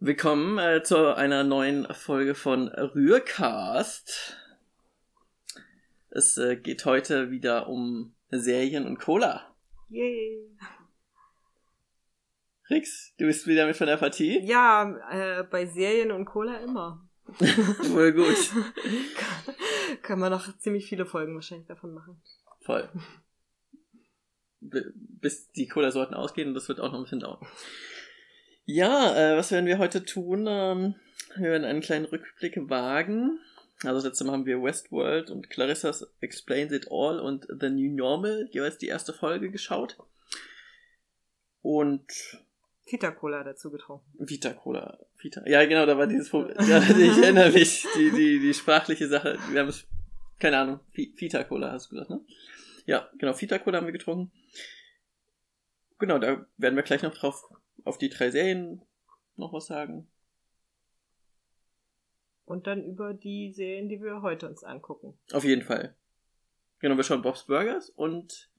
[0.00, 4.36] Willkommen äh, zu einer neuen Folge von Rührcast.
[6.10, 9.52] Es äh, geht heute wieder um Serien und Cola.
[9.88, 10.56] Yay.
[12.70, 14.38] Rix, du bist wieder mit von der Partie?
[14.46, 17.04] Ja, äh, bei Serien und Cola immer.
[17.34, 18.52] Voll gut.
[19.16, 19.54] kann,
[20.02, 22.22] kann man noch ziemlich viele Folgen wahrscheinlich davon machen.
[22.60, 22.88] Voll.
[24.60, 24.80] B
[25.20, 27.44] bis die Cola-Sorten ausgehen und das wird auch noch ein bisschen dauern.
[28.70, 30.46] Ja, äh, was werden wir heute tun?
[30.46, 30.94] Ähm,
[31.36, 33.40] wir werden einen kleinen Rückblick wagen.
[33.82, 37.90] Also das letzte Mal haben wir Westworld und Clarissas Explains It All und The New
[37.96, 39.96] Normal jeweils die erste Folge geschaut.
[41.62, 42.12] Und
[42.84, 44.04] Vita Cola dazu getrunken.
[44.18, 44.98] Vita Cola.
[45.16, 45.40] Vita.
[45.46, 46.54] Ja, genau, da war dieses Problem.
[46.68, 47.86] Ja, ich erinnere mich.
[47.96, 49.38] Die, die, die sprachliche Sache.
[49.50, 49.86] Wir haben es,
[50.38, 52.20] keine Ahnung, Vita Cola hast du gesagt, ne?
[52.84, 54.30] Ja, genau, Vita Cola haben wir getrunken.
[55.98, 57.48] Genau, da werden wir gleich noch drauf
[57.88, 58.82] auf die drei Serien
[59.36, 60.08] noch was sagen.
[62.44, 65.18] Und dann über die Serien, die wir heute uns angucken.
[65.32, 65.94] Auf jeden Fall.
[66.80, 68.50] Genau, wir schauen Bob's Burgers und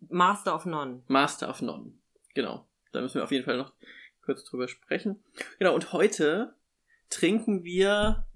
[0.00, 1.02] Master of None.
[1.08, 1.92] Master of None.
[2.34, 2.66] Genau.
[2.92, 3.72] Da müssen wir auf jeden Fall noch
[4.22, 5.22] kurz drüber sprechen.
[5.58, 6.54] Genau, und heute
[7.08, 8.26] trinken wir.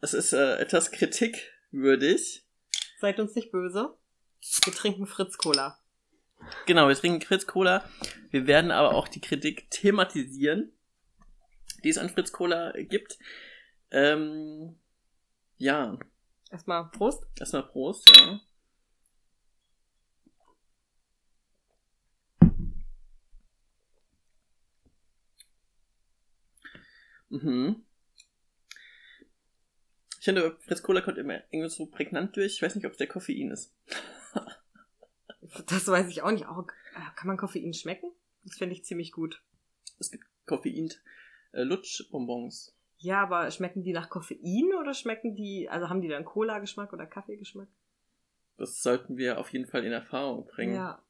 [0.00, 2.44] Es ist äh, etwas kritikwürdig.
[2.98, 3.96] Seid uns nicht böse.
[4.64, 5.78] Wir trinken Fritz Cola.
[6.66, 7.84] Genau, wir trinken Fritz Cola.
[8.30, 10.72] Wir werden aber auch die Kritik thematisieren,
[11.84, 13.18] die es an Fritz Cola gibt.
[13.90, 14.76] Ähm,
[15.56, 15.98] ja.
[16.50, 17.24] Erstmal Prost.
[17.38, 18.40] Erstmal Prost, ja.
[27.30, 27.84] Mhm.
[30.18, 32.54] Ich finde, Fritz Cola kommt immer irgendwie so prägnant durch.
[32.54, 33.74] Ich weiß nicht, ob es der Koffein ist.
[35.66, 36.46] Das weiß ich auch nicht.
[36.46, 38.10] Auch, äh, kann man Koffein schmecken?
[38.44, 39.42] Das finde ich ziemlich gut.
[39.98, 40.90] Es gibt Koffein
[41.52, 41.66] äh.
[43.00, 47.06] Ja, aber schmecken die nach Koffein oder schmecken die, also haben die dann Cola-Geschmack oder
[47.06, 47.68] Kaffeegeschmack?
[48.56, 50.74] Das sollten wir auf jeden Fall in Erfahrung bringen.
[50.74, 51.02] Ja,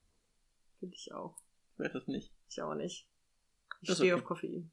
[0.80, 1.36] finde ich auch.
[1.72, 2.30] Ich weiß das nicht.
[2.50, 3.08] Ich auch nicht.
[3.80, 4.20] Ich stehe okay.
[4.20, 4.70] auf Koffein.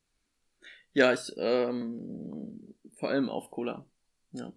[0.93, 3.85] Ja, ich, ähm, vor allem auf Cola.
[4.31, 4.51] Ja.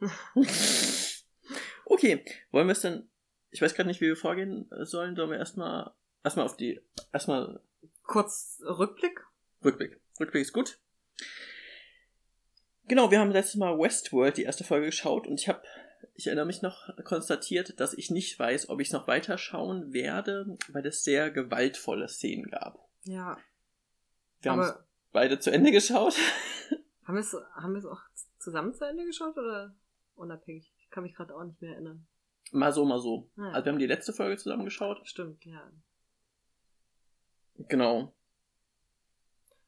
[1.86, 3.08] okay, wollen wir es denn,
[3.56, 5.90] ich weiß gerade nicht, wie wir vorgehen sollen, sollen wir erstmal,
[6.22, 6.78] erstmal auf die,
[7.10, 7.58] erstmal.
[8.02, 9.24] Kurz Rückblick?
[9.64, 9.98] Rückblick.
[10.20, 10.78] Rückblick ist gut.
[12.84, 15.62] Genau, wir haben letztes Mal Westworld, die erste Folge, geschaut und ich habe,
[16.12, 19.94] ich erinnere mich noch, konstatiert, dass ich nicht weiß, ob ich es noch weiter schauen
[19.94, 22.78] werde, weil es sehr gewaltvolle Szenen gab.
[23.04, 23.38] Ja.
[24.42, 24.70] Wir haben
[25.12, 26.14] beide zu Ende geschaut.
[27.06, 28.02] Haben wir es haben auch
[28.38, 29.74] zusammen zu Ende geschaut oder
[30.16, 30.74] unabhängig?
[30.76, 32.06] Ich kann mich gerade auch nicht mehr erinnern.
[32.52, 33.30] Mal so, mal so.
[33.36, 33.50] Ja.
[33.50, 35.00] Also wir haben die letzte Folge zusammen geschaut.
[35.04, 35.70] Stimmt, ja.
[37.68, 38.14] Genau.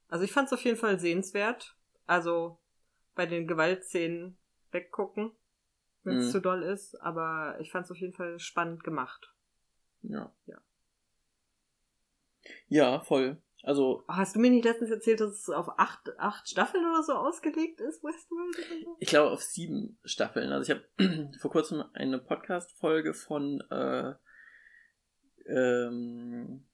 [0.09, 1.77] Also ich fand es auf jeden Fall sehenswert.
[2.07, 2.59] Also
[3.15, 4.39] bei den Gewaltszenen
[4.71, 5.33] weggucken,
[6.05, 6.31] wenn es mhm.
[6.31, 6.95] zu doll ist.
[6.97, 9.35] Aber ich fand es auf jeden Fall spannend gemacht.
[10.03, 10.33] Ja.
[10.47, 10.61] Ja.
[12.69, 13.43] Ja, voll.
[13.63, 14.05] Also.
[14.09, 17.13] Oh, hast du mir nicht letztens erzählt, dass es auf acht, acht Staffeln oder so
[17.13, 18.57] ausgelegt ist, Westworld?
[18.85, 18.97] So?
[19.01, 20.53] Ich glaube auf sieben Staffeln.
[20.53, 24.15] Also ich habe vor kurzem eine Podcast-Folge von äh,
[25.49, 26.65] ähm,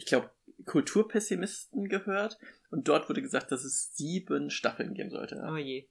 [0.00, 0.30] ich glaube,
[0.64, 2.38] Kulturpessimisten gehört
[2.70, 5.42] und dort wurde gesagt, dass es sieben Staffeln geben sollte.
[5.48, 5.88] Oh je.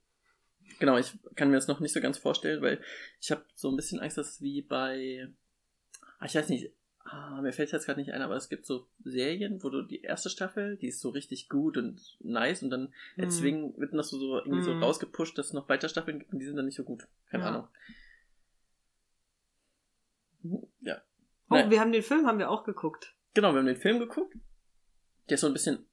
[0.78, 2.80] Genau, ich kann mir das noch nicht so ganz vorstellen, weil
[3.20, 5.28] ich habe so ein bisschen Angst, dass es wie bei,
[6.18, 6.72] ah, ich weiß nicht,
[7.10, 10.02] ah, mir fällt jetzt gerade nicht ein, aber es gibt so Serien, wo du die
[10.02, 13.24] erste Staffel, die ist so richtig gut und nice und dann mhm.
[13.24, 14.64] erzwingen, wird noch so, so irgendwie mm.
[14.64, 14.82] so mhm.
[14.82, 17.08] rausgepusht, dass es noch weiter Staffeln gibt und die sind dann nicht so gut.
[17.30, 17.48] Keine ja.
[17.50, 17.68] Ahnung.
[20.80, 21.02] Ja.
[21.48, 21.70] Oh, Nein.
[21.70, 23.14] wir haben den Film, haben wir auch geguckt.
[23.34, 24.34] Genau, wir haben den Film geguckt.
[25.28, 25.86] Der ist so ein bisschen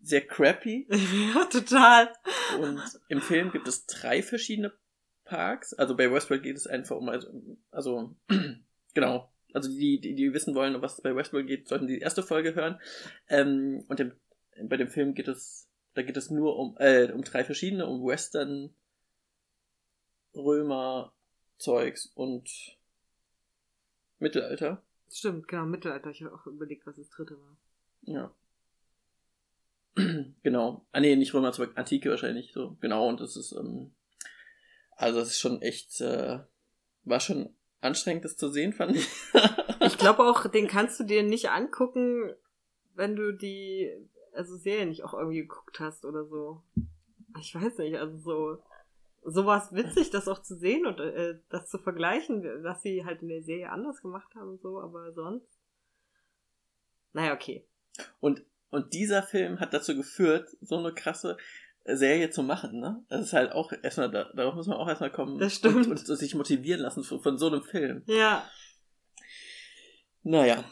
[0.00, 0.86] sehr crappy.
[1.34, 2.12] ja, total.
[2.60, 4.72] Und im Film gibt es drei verschiedene
[5.24, 5.74] Parks.
[5.74, 7.28] Also bei Westworld geht es einfach um, also,
[7.70, 8.16] also
[8.94, 12.54] genau, also die, die, die wissen wollen, was bei Westworld geht, sollten die erste Folge
[12.54, 12.78] hören.
[13.28, 14.12] Ähm, und dem,
[14.64, 18.04] bei dem Film geht es, da geht es nur um, äh, um drei verschiedene, um
[18.04, 18.74] Western,
[20.34, 21.14] Römer,
[21.56, 22.76] Zeugs und
[24.18, 24.82] Mittelalter.
[25.10, 26.10] Stimmt, genau, Mittelalter.
[26.10, 27.56] Ich habe auch überlegt, was das dritte war.
[28.02, 28.34] Ja.
[30.42, 30.84] genau.
[30.92, 32.76] Ah nee, nicht Römer, Zeug, Antike wahrscheinlich so.
[32.82, 33.94] Genau, und das ist, ähm,
[34.90, 36.40] also das ist schon echt, äh,
[37.04, 37.56] war schon
[37.86, 39.08] anstrengend, das zu sehen, fand ich.
[39.80, 42.34] ich glaube auch, den kannst du dir nicht angucken,
[42.94, 43.90] wenn du die,
[44.32, 46.62] also Serien nicht auch irgendwie geguckt hast oder so.
[47.40, 48.62] Ich weiß nicht, also so,
[49.22, 53.04] so war es witzig, das auch zu sehen und äh, das zu vergleichen, was sie
[53.04, 55.48] halt in der Serie anders gemacht haben und so, aber sonst
[57.12, 57.66] Naja, okay.
[58.20, 61.36] Und, und dieser Film hat dazu geführt, so eine krasse
[61.88, 63.04] Serie zu machen, ne?
[63.08, 65.38] Das ist halt auch erstmal, da, darauf muss man auch erstmal kommen.
[65.38, 65.86] Das stimmt.
[65.86, 68.02] Und, und, sich motivieren lassen von, von so einem Film.
[68.06, 68.48] Ja.
[70.22, 70.64] Naja.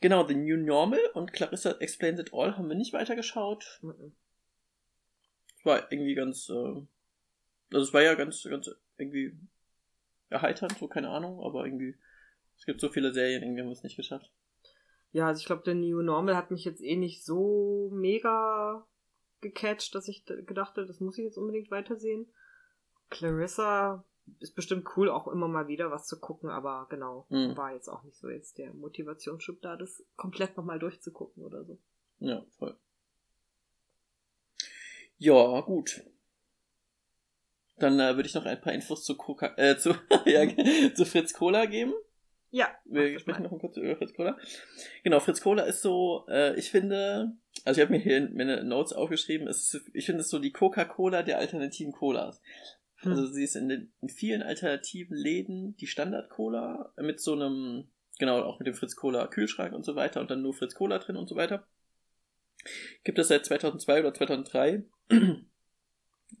[0.00, 3.80] Genau, The New Normal und Clarissa Explains It All haben wir nicht weitergeschaut.
[3.82, 4.12] Mhm.
[5.64, 6.86] War irgendwie ganz, äh, also
[7.70, 9.36] es war ja ganz, ganz irgendwie
[10.28, 11.96] erheiternd, so keine Ahnung, aber irgendwie,
[12.58, 14.30] es gibt so viele Serien, irgendwie haben wir es nicht geschafft.
[15.12, 18.86] Ja, also ich glaube, der New Normal hat mich jetzt eh nicht so mega
[19.40, 22.26] gecatcht, dass ich gedacht habe, das muss ich jetzt unbedingt weitersehen.
[23.10, 24.04] Clarissa
[24.40, 27.56] ist bestimmt cool, auch immer mal wieder was zu gucken, aber genau, Mhm.
[27.56, 31.78] war jetzt auch nicht so jetzt der Motivationsschub da, das komplett nochmal durchzugucken oder so.
[32.18, 32.76] Ja, voll.
[35.18, 36.02] Ja, gut.
[37.78, 39.90] Dann äh, würde ich noch ein paar Infos zu Coca äh, zu,
[40.26, 41.94] ja, zu Fritz Cola geben.
[42.50, 43.50] Ja, Wir sprechen mal.
[43.50, 44.38] noch kurz über Fritz Cola.
[45.04, 47.32] Genau, Fritz Cola ist so, äh, ich finde,
[47.64, 50.38] also ich habe mir hier in meine Notes aufgeschrieben, es ist, ich finde es so
[50.38, 52.40] die Coca-Cola der alternativen Colas.
[53.00, 53.12] Hm.
[53.12, 58.40] Also sie ist in, den, in vielen alternativen Läden die Standard-Cola mit so einem, genau,
[58.42, 61.16] auch mit dem Fritz Cola Kühlschrank und so weiter und dann nur Fritz Cola drin
[61.16, 61.66] und so weiter.
[63.04, 64.84] Gibt es seit 2002 oder 2003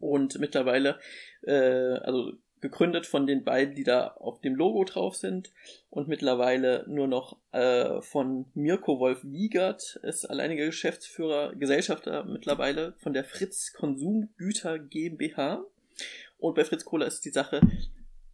[0.00, 0.98] und mittlerweile,
[1.42, 5.50] äh, also gegründet von den beiden, die da auf dem Logo drauf sind
[5.90, 13.12] und mittlerweile nur noch äh, von Mirko Wolf Wiegert ist alleiniger Geschäftsführer, Gesellschafter mittlerweile von
[13.12, 15.64] der Fritz Konsumgüter GmbH.
[16.38, 17.60] Und bei Fritz Cola ist die Sache,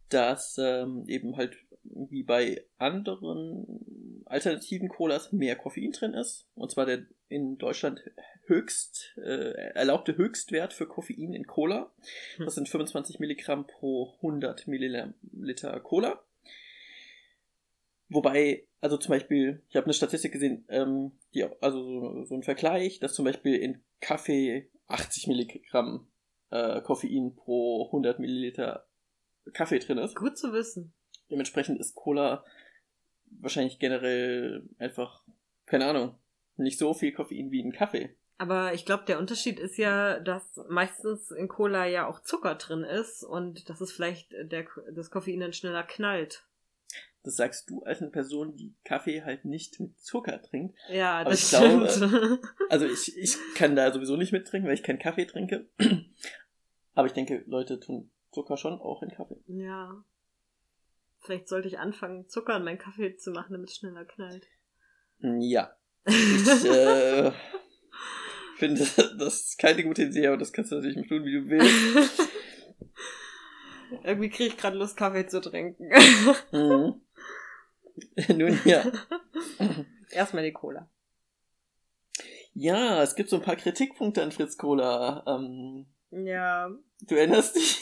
[0.09, 6.47] dass ähm, eben halt wie bei anderen alternativen Colas mehr Koffein drin ist.
[6.55, 8.01] Und zwar der in Deutschland
[8.47, 11.91] höchst äh, erlaubte Höchstwert für Koffein in Cola.
[12.37, 16.21] Das sind 25 Milligramm pro 100 Milliliter Cola.
[18.09, 22.43] Wobei, also zum Beispiel, ich habe eine Statistik gesehen, ähm, die, also so, so ein
[22.43, 26.07] Vergleich, dass zum Beispiel in Kaffee 80 Milligramm
[26.51, 28.85] äh, Koffein pro 100 Milliliter
[29.53, 30.15] Kaffee drin ist.
[30.15, 30.93] Gut zu wissen.
[31.29, 32.43] Dementsprechend ist Cola
[33.39, 35.23] wahrscheinlich generell einfach,
[35.65, 36.15] keine Ahnung,
[36.57, 38.15] nicht so viel Koffein wie in Kaffee.
[38.37, 42.83] Aber ich glaube, der Unterschied ist ja, dass meistens in Cola ja auch Zucker drin
[42.83, 46.45] ist und dass es vielleicht der, das Koffein dann schneller knallt.
[47.23, 50.77] Das sagst du als eine Person, die Kaffee halt nicht mit Zucker trinkt.
[50.89, 52.39] Ja, das ich glaube, stimmt.
[52.69, 55.67] Also ich, ich kann da sowieso nicht mittrinken, weil ich keinen Kaffee trinke.
[56.93, 59.37] Aber ich denke, Leute tun Zucker schon auch in Kaffee.
[59.47, 60.03] ja.
[61.21, 64.45] Vielleicht sollte ich anfangen, Zucker in meinen Kaffee zu machen, damit es schneller knallt.
[65.19, 65.75] Ja.
[66.07, 67.31] Ich äh,
[68.59, 68.81] finde,
[69.17, 72.29] das ist keine gute Idee, aber das kannst du natürlich tun, wie du willst.
[74.03, 75.89] Irgendwie kriege ich gerade Lust, Kaffee zu trinken.
[76.51, 77.01] Mhm.
[78.35, 78.83] Nun ja.
[80.09, 80.89] Erstmal die Cola.
[82.53, 85.23] Ja, es gibt so ein paar Kritikpunkte an Fritz Cola.
[85.27, 86.69] Ähm, Ja.
[87.01, 87.81] du erinnerst dich?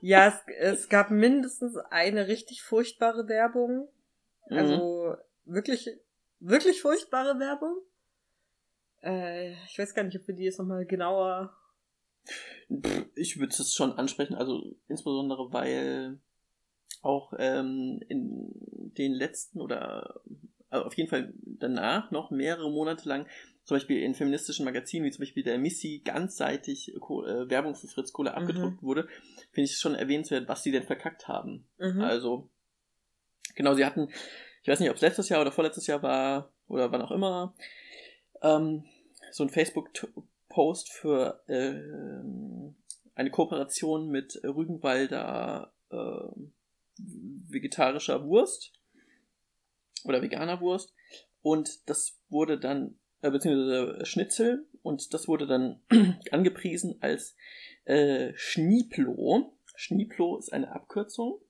[0.00, 3.88] Ja, es, es gab mindestens eine richtig furchtbare Werbung.
[4.48, 4.56] Mhm.
[4.58, 5.88] Also wirklich,
[6.40, 7.76] wirklich furchtbare Werbung.
[9.04, 11.54] Äh, ich weiß gar nicht, ob wir die jetzt nochmal genauer.
[13.14, 16.18] Ich würde es schon ansprechen, also insbesondere weil
[17.02, 18.50] auch ähm, in
[18.96, 20.22] den letzten oder
[20.70, 23.26] also auf jeden Fall danach noch mehrere Monate lang
[23.64, 28.12] zum Beispiel in feministischen Magazinen wie zum Beispiel der Missy ganzseitig äh, Werbung für Fritz
[28.12, 28.38] Kohler Mhm.
[28.38, 29.08] abgedruckt wurde,
[29.52, 31.66] finde ich es schon erwähnenswert, was sie denn verkackt haben.
[31.78, 32.00] Mhm.
[32.00, 32.48] Also,
[33.54, 34.08] genau, sie hatten,
[34.62, 37.54] ich weiß nicht, ob es letztes Jahr oder vorletztes Jahr war oder wann auch immer,
[38.42, 38.84] ähm,
[39.34, 42.76] so ein Facebook-Post für ähm,
[43.16, 46.52] eine Kooperation mit Rügenwalder ähm,
[46.96, 48.72] vegetarischer Wurst
[50.04, 50.94] oder veganer Wurst
[51.42, 55.82] und das wurde dann, äh, beziehungsweise Schnitzel und das wurde dann
[56.30, 57.34] angepriesen als
[57.86, 59.58] äh, Schnieplo.
[59.74, 61.40] Schnieplo ist eine Abkürzung.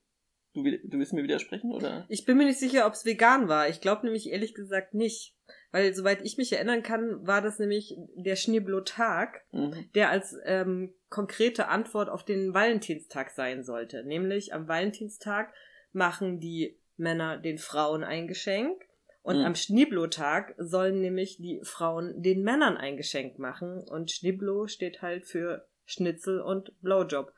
[0.53, 2.07] Du, du willst mir widersprechen, oder?
[2.09, 3.69] Ich bin mir nicht sicher, ob es vegan war.
[3.69, 5.35] Ich glaube nämlich ehrlich gesagt nicht.
[5.75, 9.89] Weil, soweit ich mich erinnern kann, war das nämlich der Schneeblotag, Mhm.
[9.93, 14.05] der als ähm, konkrete Antwort auf den Valentinstag sein sollte.
[14.05, 15.53] Nämlich am Valentinstag
[15.91, 18.81] machen die Männer den Frauen ein Geschenk
[19.21, 19.45] und Mhm.
[19.47, 25.25] am Schneeblotag sollen nämlich die Frauen den Männern ein Geschenk machen und Schneeblo steht halt
[25.25, 27.33] für Schnitzel und Blowjob.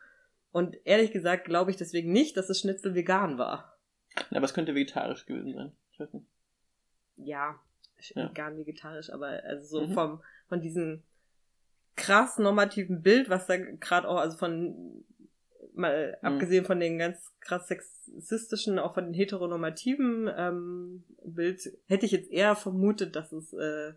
[0.52, 3.80] Und ehrlich gesagt glaube ich deswegen nicht, dass das Schnitzel vegan war.
[4.30, 5.56] Aber es könnte vegetarisch gewesen
[5.98, 6.28] sein.
[7.16, 7.60] Ja,
[8.16, 8.30] Ja.
[8.30, 9.94] vegan, vegetarisch, aber also so Mhm.
[9.94, 11.04] vom, von diesem
[11.96, 15.04] krass normativen Bild, was da gerade auch, also von,
[15.74, 16.28] mal Mhm.
[16.28, 22.32] abgesehen von den ganz krass sexistischen, auch von den heteronormativen ähm, Bild hätte ich jetzt
[22.32, 23.94] eher vermutet, dass es äh,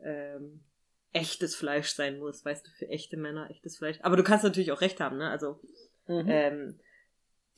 [0.00, 0.64] ähm,
[1.12, 3.98] echtes Fleisch sein muss, weißt du, für echte Männer echtes Fleisch.
[4.02, 5.28] Aber du kannst natürlich auch recht haben, ne?
[5.30, 5.60] Also
[6.06, 6.28] Mhm.
[6.28, 6.80] ähm,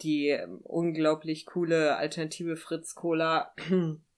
[0.02, 3.52] die ähm, unglaublich coole alternative Fritz Cola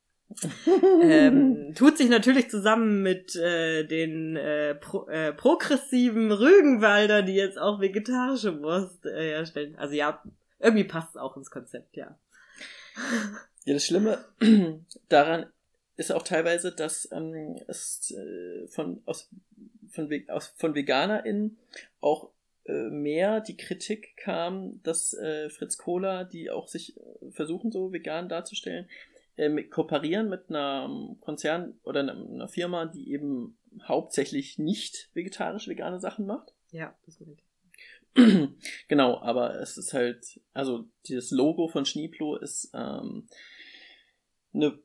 [1.02, 7.58] ähm, tut sich natürlich zusammen mit äh, den äh, pro, äh, progressiven Rügenwalder, die jetzt
[7.58, 9.76] auch vegetarische Wurst äh, herstellen.
[9.76, 10.22] Also ja,
[10.58, 12.16] irgendwie passt es auch ins Konzept, ja.
[13.64, 14.24] Ja, das Schlimme
[15.08, 15.46] daran
[15.96, 19.28] ist auch teilweise, dass ähm, es äh, von, aus,
[19.90, 21.58] von, aus, von VeganerInnen
[22.00, 22.30] auch
[22.64, 27.92] äh, mehr die Kritik kam, dass äh, Fritz Cola, die auch sich äh, versuchen, so
[27.92, 28.88] vegan darzustellen,
[29.36, 36.00] ähm, kooperieren mit einer ähm, Konzern oder einer, einer Firma, die eben hauptsächlich nicht vegetarisch-vegane
[36.00, 36.52] Sachen macht.
[36.70, 37.52] Ja, das meinte ich.
[38.88, 43.26] genau, aber es ist halt, also dieses Logo von Schneeplo ist ähm,
[44.52, 44.78] eine,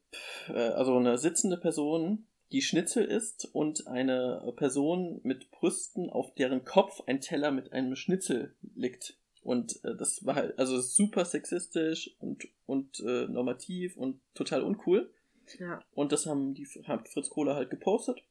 [0.47, 6.63] äh, also eine sitzende Person, die Schnitzel isst und eine Person mit Brüsten, auf deren
[6.63, 9.17] Kopf ein Teller mit einem Schnitzel liegt.
[9.41, 15.11] Und äh, das war halt, also super sexistisch und, und äh, normativ und total uncool.
[15.57, 15.79] Ja.
[15.95, 18.21] Und das haben die hat Fritz Kohler halt gepostet.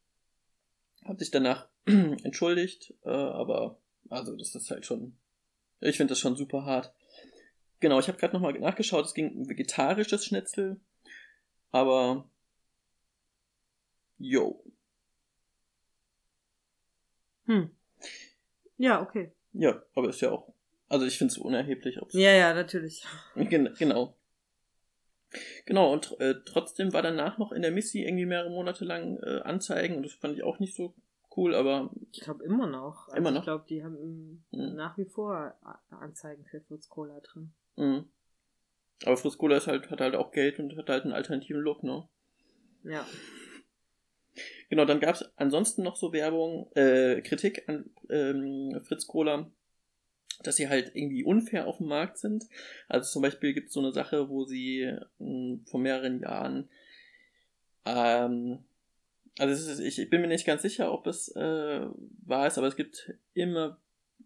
[1.03, 3.77] Hat sich danach entschuldigt, äh, aber
[4.09, 5.17] also das ist halt schon.
[5.79, 6.93] Ich finde das schon super hart.
[7.79, 10.79] Genau, ich habe gerade nochmal nachgeschaut, es ging um vegetarisches Schnitzel,
[11.71, 12.27] aber
[14.17, 14.63] yo.
[17.45, 17.69] Hm.
[18.77, 19.31] Ja, okay.
[19.53, 20.53] Ja, aber ist ja auch.
[20.89, 23.03] Also ich finde es unerheblich, ob Ja, ja, natürlich.
[23.35, 24.16] Gen genau.
[25.65, 29.41] Genau, und äh, trotzdem war danach noch in der Missy irgendwie mehrere Monate lang äh,
[29.41, 30.93] Anzeigen und das fand ich auch nicht so
[31.35, 33.07] cool, aber Ich glaube immer noch.
[33.07, 33.41] Also Immer noch?
[33.41, 34.75] Ich glaube, die haben Mhm.
[34.75, 35.53] nach wie vor
[35.89, 37.53] Anzeigen für Fritz Cola drin.
[37.75, 38.05] Mhm.
[39.05, 41.83] Aber Fritz Cola ist halt, hat halt auch Geld und hat halt einen alternativen Look,
[41.83, 42.07] ne?
[42.83, 43.05] Ja.
[44.69, 49.51] Genau, dann gab es ansonsten noch so Werbung, äh, Kritik an ähm, Fritz Cola,
[50.43, 52.45] dass sie halt irgendwie unfair auf dem Markt sind.
[52.87, 56.69] Also zum Beispiel gibt es so eine Sache, wo sie mh, vor mehreren Jahren,
[57.85, 58.59] ähm,
[59.39, 61.81] also ist, ich, ich bin mir nicht ganz sicher, ob es äh,
[62.25, 63.79] wahr ist, aber es gibt immer,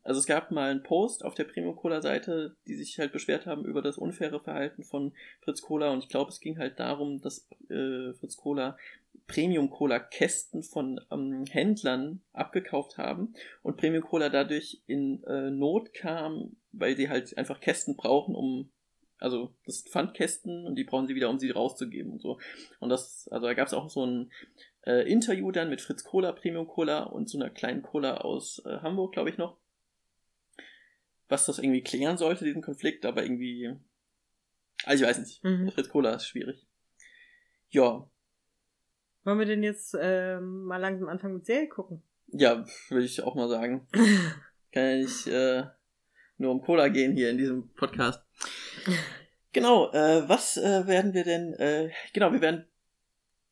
[0.04, 3.46] also es gab mal einen Post auf der Premium Cola Seite, die sich halt beschwert
[3.46, 7.22] haben über das unfaire Verhalten von Fritz Cola und ich glaube, es ging halt darum,
[7.22, 8.78] dass äh, Fritz Cola
[9.28, 13.34] Premium Cola Kästen von ähm, Händlern abgekauft haben
[13.64, 18.70] und Premium Cola dadurch in äh, Not kam, weil sie halt einfach Kästen brauchen, um
[19.20, 22.40] also das Pfandkästen und die brauchen sie wieder, um sie rauszugeben und so.
[22.80, 24.32] Und das, also da gab es auch so ein
[24.86, 28.80] äh, Interview dann mit Fritz Cola, Premium Cola und so einer kleinen Cola aus äh,
[28.80, 29.61] Hamburg, glaube ich noch.
[31.32, 33.74] Was das irgendwie klären sollte, diesen Konflikt, aber irgendwie.
[34.84, 35.44] Also ich weiß nicht.
[35.44, 35.72] Mhm.
[35.72, 36.68] Fritz Cola ist schwierig.
[37.70, 38.06] Ja,
[39.24, 42.04] Wollen wir denn jetzt ähm, mal langsam anfangen mit Serie gucken?
[42.34, 43.88] ja, würde ich auch mal sagen.
[44.72, 45.64] Kann ja nicht äh,
[46.38, 48.24] nur um Cola gehen hier in diesem Podcast.
[49.54, 51.54] Genau, äh, was äh, werden wir denn?
[51.56, 52.66] Äh, genau, wir werden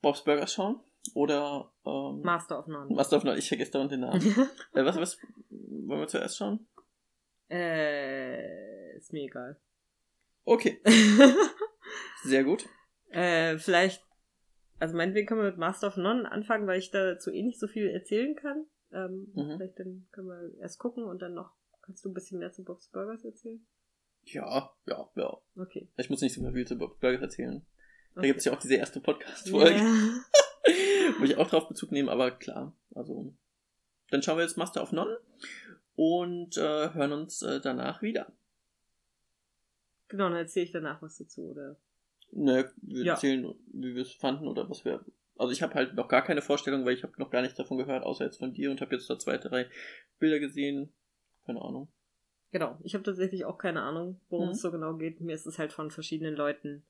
[0.01, 0.79] Bob's Burgers schauen.
[1.13, 2.93] Oder ähm, Master of None.
[2.93, 4.21] Master of None, ich vergesse dauernd den Namen.
[4.73, 5.17] äh, was, was
[5.49, 6.65] wollen wir zuerst schauen?
[7.49, 9.59] Äh, ist mir egal.
[10.45, 10.81] Okay,
[12.23, 12.67] sehr gut.
[13.11, 14.03] äh, vielleicht,
[14.79, 17.67] also meinetwegen können wir mit Master of None anfangen, weil ich dazu eh nicht so
[17.67, 18.65] viel erzählen kann.
[18.91, 19.57] Ähm, Mhm.
[19.57, 21.51] Vielleicht dann können wir erst gucken und dann noch,
[21.83, 23.65] kannst du ein bisschen mehr zu Bob's Burgers erzählen?
[24.23, 25.37] Ja, ja, ja.
[25.55, 25.87] Okay.
[25.97, 27.65] Ich muss nicht so viel zu Bob's Burgers erzählen.
[28.15, 28.27] Da okay.
[28.29, 29.85] gibt es ja auch diese erste Podcast-Folge, Ja.
[31.19, 32.75] wo ich auch drauf Bezug nehme, aber klar.
[32.95, 33.33] Also,
[34.09, 35.19] dann schauen wir jetzt Master of None
[35.99, 38.31] und äh, hören uns äh, danach wieder.
[40.07, 41.75] Genau, dann erzähle ich danach was dazu, oder?
[42.31, 43.13] Ne, wir Ja.
[43.13, 45.03] erzählen, wie wir es fanden oder was wir.
[45.37, 47.77] Also ich habe halt noch gar keine Vorstellung, weil ich habe noch gar nichts davon
[47.77, 49.69] gehört, außer jetzt von dir und habe jetzt da zwei, drei
[50.19, 50.93] Bilder gesehen.
[51.45, 51.89] Keine Ahnung.
[52.51, 54.51] Genau, ich habe tatsächlich auch keine Ahnung, worum Mhm.
[54.51, 55.19] es so genau geht.
[55.19, 56.83] Mir ist es halt von verschiedenen Leuten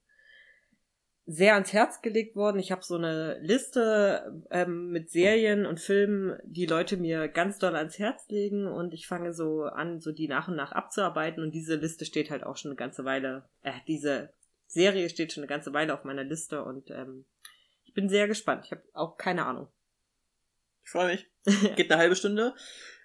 [1.25, 2.59] sehr ans Herz gelegt worden.
[2.59, 7.75] Ich habe so eine Liste ähm, mit Serien und Filmen, die Leute mir ganz doll
[7.75, 11.51] ans Herz legen und ich fange so an, so die nach und nach abzuarbeiten und
[11.51, 14.33] diese Liste steht halt auch schon eine ganze Weile, äh, diese
[14.65, 17.25] Serie steht schon eine ganze Weile auf meiner Liste und ähm,
[17.85, 18.65] ich bin sehr gespannt.
[18.65, 19.67] Ich habe auch keine Ahnung.
[20.83, 21.27] Ich freue mich.
[21.75, 22.55] Geht eine halbe Stunde.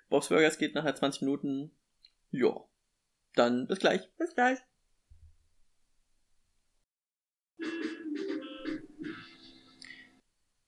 [0.08, 1.70] Bob's Burgers geht nachher 20 Minuten.
[2.30, 2.64] Ja.
[3.34, 4.08] Dann bis gleich.
[4.16, 4.58] Bis gleich.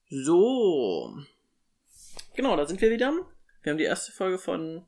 [0.09, 1.17] So.
[2.35, 3.13] Genau, da sind wir wieder.
[3.63, 4.87] Wir haben die erste Folge von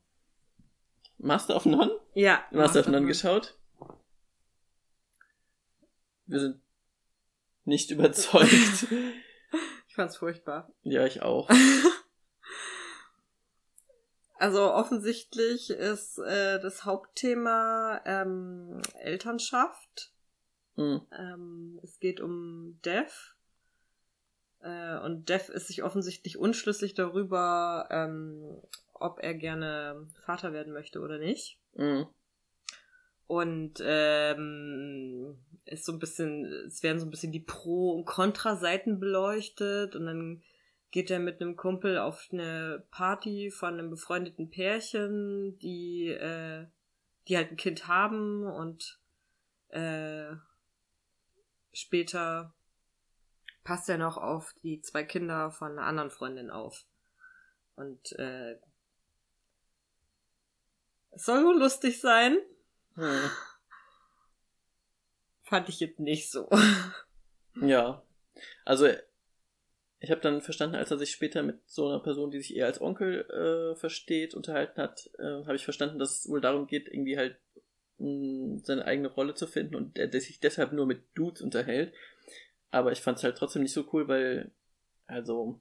[1.17, 1.91] Master of None.
[2.13, 2.43] Ja.
[2.51, 3.57] Master of None geschaut.
[6.25, 6.61] Wir sind
[7.65, 8.87] nicht überzeugt.
[9.87, 10.71] ich fand's furchtbar.
[10.83, 11.49] Ja, ich auch.
[14.39, 20.13] Also offensichtlich ist äh, das Hauptthema ähm, Elternschaft.
[20.77, 21.01] Mhm.
[21.11, 23.35] Ähm, es geht um Dev.
[24.61, 28.61] Äh, und Dev ist sich offensichtlich unschlüssig darüber, ähm,
[28.93, 31.57] ob er gerne Vater werden möchte oder nicht.
[31.75, 32.07] Mhm.
[33.27, 38.99] Und ähm, ist so ein bisschen, es werden so ein bisschen die Pro- und Kontra-Seiten
[38.99, 40.41] beleuchtet und dann
[40.91, 46.65] geht er mit einem Kumpel auf eine Party von einem befreundeten Pärchen, die, äh,
[47.27, 48.99] die halt ein Kind haben und
[49.69, 50.31] äh,
[51.71, 52.55] später
[53.69, 56.87] passt er noch auf die zwei Kinder von einer anderen Freundin auf.
[57.75, 58.55] Und äh,
[61.11, 62.39] es soll nur lustig sein.
[62.95, 63.29] Hm.
[65.43, 66.49] Fand ich jetzt nicht so.
[67.61, 68.01] Ja.
[68.65, 68.87] Also
[69.99, 72.65] ich habe dann verstanden, als er sich später mit so einer Person, die sich eher
[72.65, 76.87] als Onkel äh, versteht, unterhalten hat, äh, habe ich verstanden, dass es wohl darum geht,
[76.87, 77.37] irgendwie halt
[77.99, 81.93] mh, mm, seine eigene Rolle zu finden und er sich deshalb nur mit Dudes unterhält.
[82.71, 84.51] Aber ich fand es halt trotzdem nicht so cool, weil,
[85.07, 85.59] also,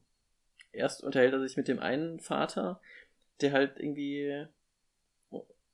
[0.73, 2.81] erst unterhält er sich mit dem einen Vater,
[3.41, 4.47] der halt irgendwie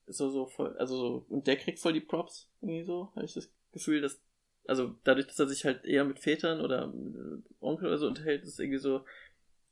[0.07, 3.35] so, so voll, also so, und der kriegt voll die Props, irgendwie so, habe ich
[3.35, 4.21] das Gefühl, dass
[4.67, 6.93] also dadurch, dass er sich halt eher mit Vätern oder
[7.61, 9.05] Onkel oder so unterhält, ist irgendwie so,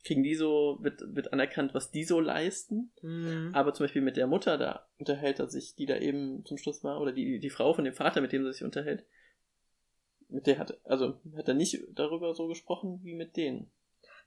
[0.05, 2.93] kriegen die so, wird, wird anerkannt, was die so leisten.
[3.03, 3.51] Mhm.
[3.53, 6.85] Aber zum Beispiel mit der Mutter, da unterhält er sich, die da eben zum Schluss
[6.85, 9.05] war, oder die, die Frau von dem Vater, mit dem er sich unterhält,
[10.33, 13.71] mit der hat, also hat er nicht darüber so gesprochen wie mit denen.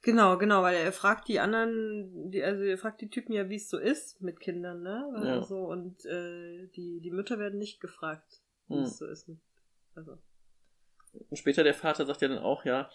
[0.02, 3.56] Genau, genau, weil er fragt die anderen, die, also er fragt die Typen ja, wie
[3.56, 5.04] es so ist mit Kindern, ne?
[5.16, 5.34] Ja.
[5.38, 8.84] Also, und äh, die, die Mütter werden nicht gefragt, wie hm.
[8.84, 9.30] es so ist.
[9.96, 10.18] Also.
[11.30, 12.90] Und später der Vater sagt ja dann auch, ja,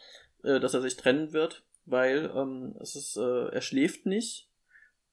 [0.45, 4.50] äh, dass er sich trennen wird, weil ähm, es ist, äh, er schläft nicht,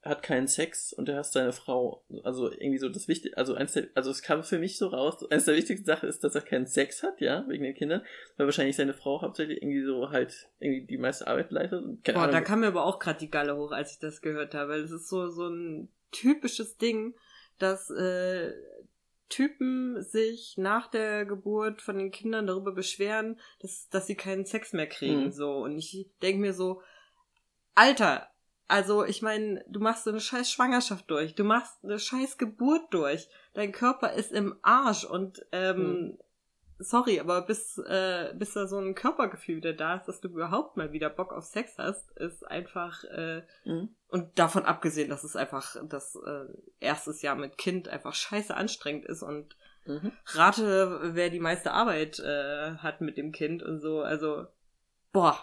[0.08, 2.04] hat keinen Sex und er hasst seine Frau.
[2.24, 5.26] Also irgendwie so das Wichtige, also eins der, also es kam für mich so raus,
[5.30, 8.02] eines der wichtigsten Sachen ist, dass er keinen Sex hat, ja, wegen den Kindern,
[8.38, 11.84] weil wahrscheinlich seine Frau hauptsächlich irgendwie so halt irgendwie die meiste Arbeit leistet.
[12.04, 12.32] Boah, Ahnung.
[12.32, 14.82] da kam mir aber auch gerade die Galle hoch, als ich das gehört habe, weil
[14.82, 17.16] es ist so, so ein typisches Ding,
[17.60, 18.54] dass äh,
[19.30, 24.74] Typen sich nach der Geburt von den Kindern darüber beschweren, dass, dass sie keinen Sex
[24.74, 25.26] mehr kriegen.
[25.26, 25.32] Mhm.
[25.32, 25.58] So.
[25.58, 26.82] Und ich denke mir so,
[27.76, 28.30] Alter,
[28.68, 32.94] also ich meine, du machst so eine scheiß Schwangerschaft durch, du machst eine scheiß Geburt
[32.94, 36.18] durch, dein Körper ist im Arsch und ähm, mhm
[36.80, 40.78] sorry, aber bis, äh, bis da so ein Körpergefühl wieder da ist, dass du überhaupt
[40.78, 43.96] mal wieder Bock auf Sex hast, ist einfach, äh, mhm.
[44.10, 46.46] und davon abgesehen, dass es einfach das äh,
[46.80, 50.12] erstes Jahr mit Kind einfach scheiße anstrengend ist und mhm.
[50.28, 54.46] rate, wer die meiste Arbeit äh, hat mit dem Kind und so, also,
[55.12, 55.38] boah,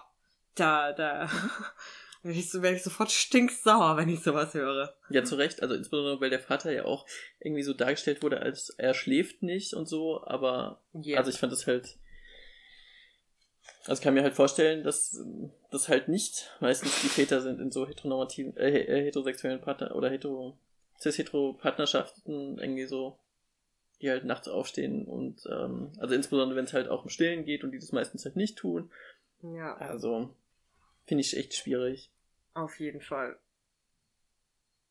[0.55, 1.31] da, da, mhm.
[2.25, 4.97] werde ich, so, werd ich sofort stinksauer, wenn ich sowas höre.
[5.11, 5.63] Ja, zu Recht.
[5.63, 7.07] Also insbesondere, weil der Vater ja auch
[7.39, 10.25] irgendwie so dargestellt wurde, als er schläft nicht und so.
[10.25, 11.19] Aber yeah.
[11.19, 11.99] also ich fand das halt.
[13.87, 15.23] Also ich kann mir halt vorstellen, dass
[15.71, 20.09] das halt nicht meistens die Väter sind in so heteronormativen, äh, äh heterosexuellen Partner oder
[20.09, 20.59] hetero,
[21.01, 23.19] cis-hetero-Partnerschaften irgendwie so,
[24.01, 27.65] die halt nachts aufstehen und ähm, also insbesondere wenn es halt auch um Stillen geht
[27.65, 28.91] und die das meistens halt nicht tun.
[29.43, 29.77] Ja.
[29.77, 30.31] Also
[31.05, 32.11] finde ich echt schwierig.
[32.55, 33.39] Auf jeden Fall.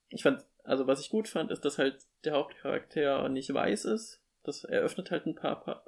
[0.10, 4.21] Ich fand, also was ich gut fand, ist, dass halt der Hauptcharakter nicht weiß ist.
[4.43, 5.86] Das eröffnet halt ein paar, paar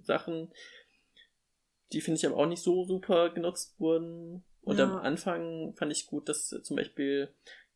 [0.00, 0.52] Sachen,
[1.92, 4.44] die finde ich aber auch nicht so super genutzt wurden.
[4.62, 4.84] Und ja.
[4.84, 7.32] am Anfang fand ich gut, dass zum Beispiel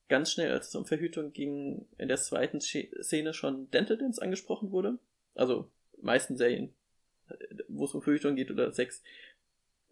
[0.09, 4.73] ganz schnell, als es um Verhütung ging, in der zweiten Szene schon Dental Dance angesprochen
[4.73, 4.99] wurde.
[5.35, 5.71] Also
[6.03, 6.75] meisten Serien,
[7.69, 9.03] wo es um Verhütung geht oder Sex,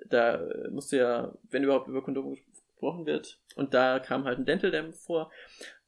[0.07, 0.40] da
[0.71, 2.37] musst du ja, wenn überhaupt über Kondome
[2.78, 3.40] gesprochen wird.
[3.56, 5.30] Und da kam halt ein Dental Dam vor.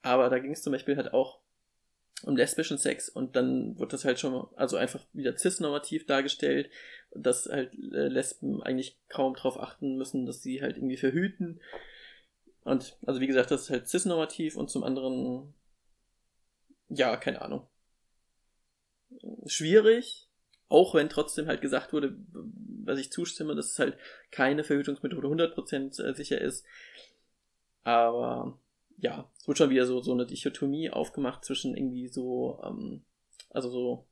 [0.03, 1.41] Aber da ging es zum Beispiel halt auch
[2.23, 6.71] um lesbischen Sex und dann wird das halt schon, also einfach wieder cis-normativ dargestellt,
[7.13, 11.61] dass halt äh, Lesben eigentlich kaum darauf achten müssen, dass sie halt irgendwie verhüten.
[12.63, 15.55] Und also wie gesagt, das ist halt cis-normativ und zum anderen,
[16.91, 17.67] ja, keine Ahnung.
[19.47, 20.29] Schwierig,
[20.71, 22.17] auch wenn trotzdem halt gesagt wurde,
[22.85, 23.99] was ich zustimme, dass es halt
[24.31, 26.65] keine Verhütungsmethode 100% äh, sicher ist.
[27.83, 28.59] Aber
[28.97, 33.03] ja, es wird schon wieder so, so eine Dichotomie aufgemacht zwischen irgendwie so, ähm,
[33.51, 34.07] also so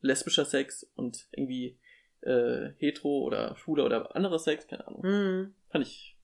[0.00, 1.80] lesbischer Sex und irgendwie
[2.20, 5.02] äh, hetero oder schwuler oder anderer Sex, keine Ahnung.
[5.02, 5.54] Mhm.
[5.68, 6.16] Fand ich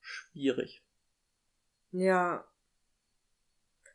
[0.00, 0.82] schwierig.
[1.92, 2.44] Ja,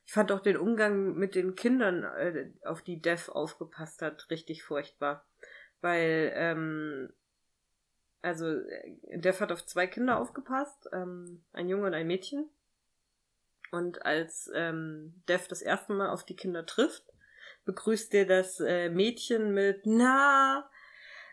[0.07, 4.63] ich fand auch den Umgang mit den Kindern, äh, auf die Dev aufgepasst hat, richtig
[4.63, 5.25] furchtbar.
[5.81, 7.09] Weil ähm,
[8.21, 12.49] also äh, Dev hat auf zwei Kinder aufgepasst, ähm, ein Junge und ein Mädchen.
[13.71, 17.03] Und als ähm, Dev das erste Mal auf die Kinder trifft,
[17.65, 20.69] begrüßt er das äh, Mädchen mit Na,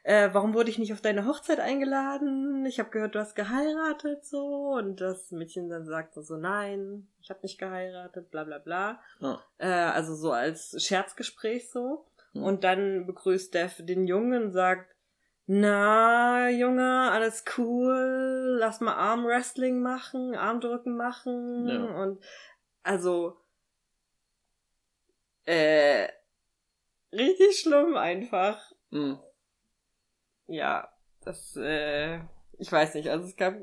[0.05, 2.65] äh, warum wurde ich nicht auf deine Hochzeit eingeladen?
[2.67, 4.75] Ich habe gehört, du hast geheiratet so.
[4.77, 9.01] Und das Mädchen dann sagt so, nein, ich habe nicht geheiratet, bla bla bla.
[9.21, 9.37] Oh.
[9.59, 12.07] Äh, also so als Scherzgespräch so.
[12.33, 12.43] Hm.
[12.43, 14.95] Und dann begrüßt Dev den Jungen und sagt,
[15.47, 22.03] na, Junge, alles cool, lass mal Armwrestling machen, Armdrücken machen Ja.
[22.03, 22.23] und
[22.83, 23.37] also
[25.47, 26.09] äh
[27.13, 28.73] richtig schlimm einfach.
[28.91, 29.19] Hm.
[30.47, 30.93] Ja,
[31.25, 32.21] das äh
[32.59, 33.57] ich weiß nicht, also es gab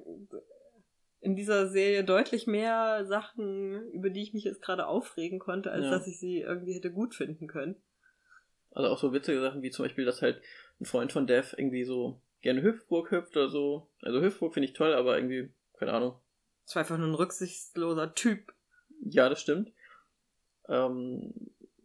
[1.22, 5.86] in dieser Serie deutlich mehr Sachen, über die ich mich jetzt gerade aufregen konnte, als
[5.86, 5.92] Ja.
[5.92, 7.82] dass ich sie irgendwie hätte gut finden können.
[8.72, 10.42] Also auch so witzige Sachen wie zum Beispiel, dass halt
[10.80, 13.90] ein Freund von Dev irgendwie so gerne Hüpfburg hüpft oder so.
[14.02, 16.20] Also Hüpfburg finde ich toll, aber irgendwie, keine Ahnung.
[16.66, 18.54] Es war einfach nur ein rücksichtsloser Typ.
[19.04, 19.72] Ja, das stimmt.
[20.68, 21.34] Ähm,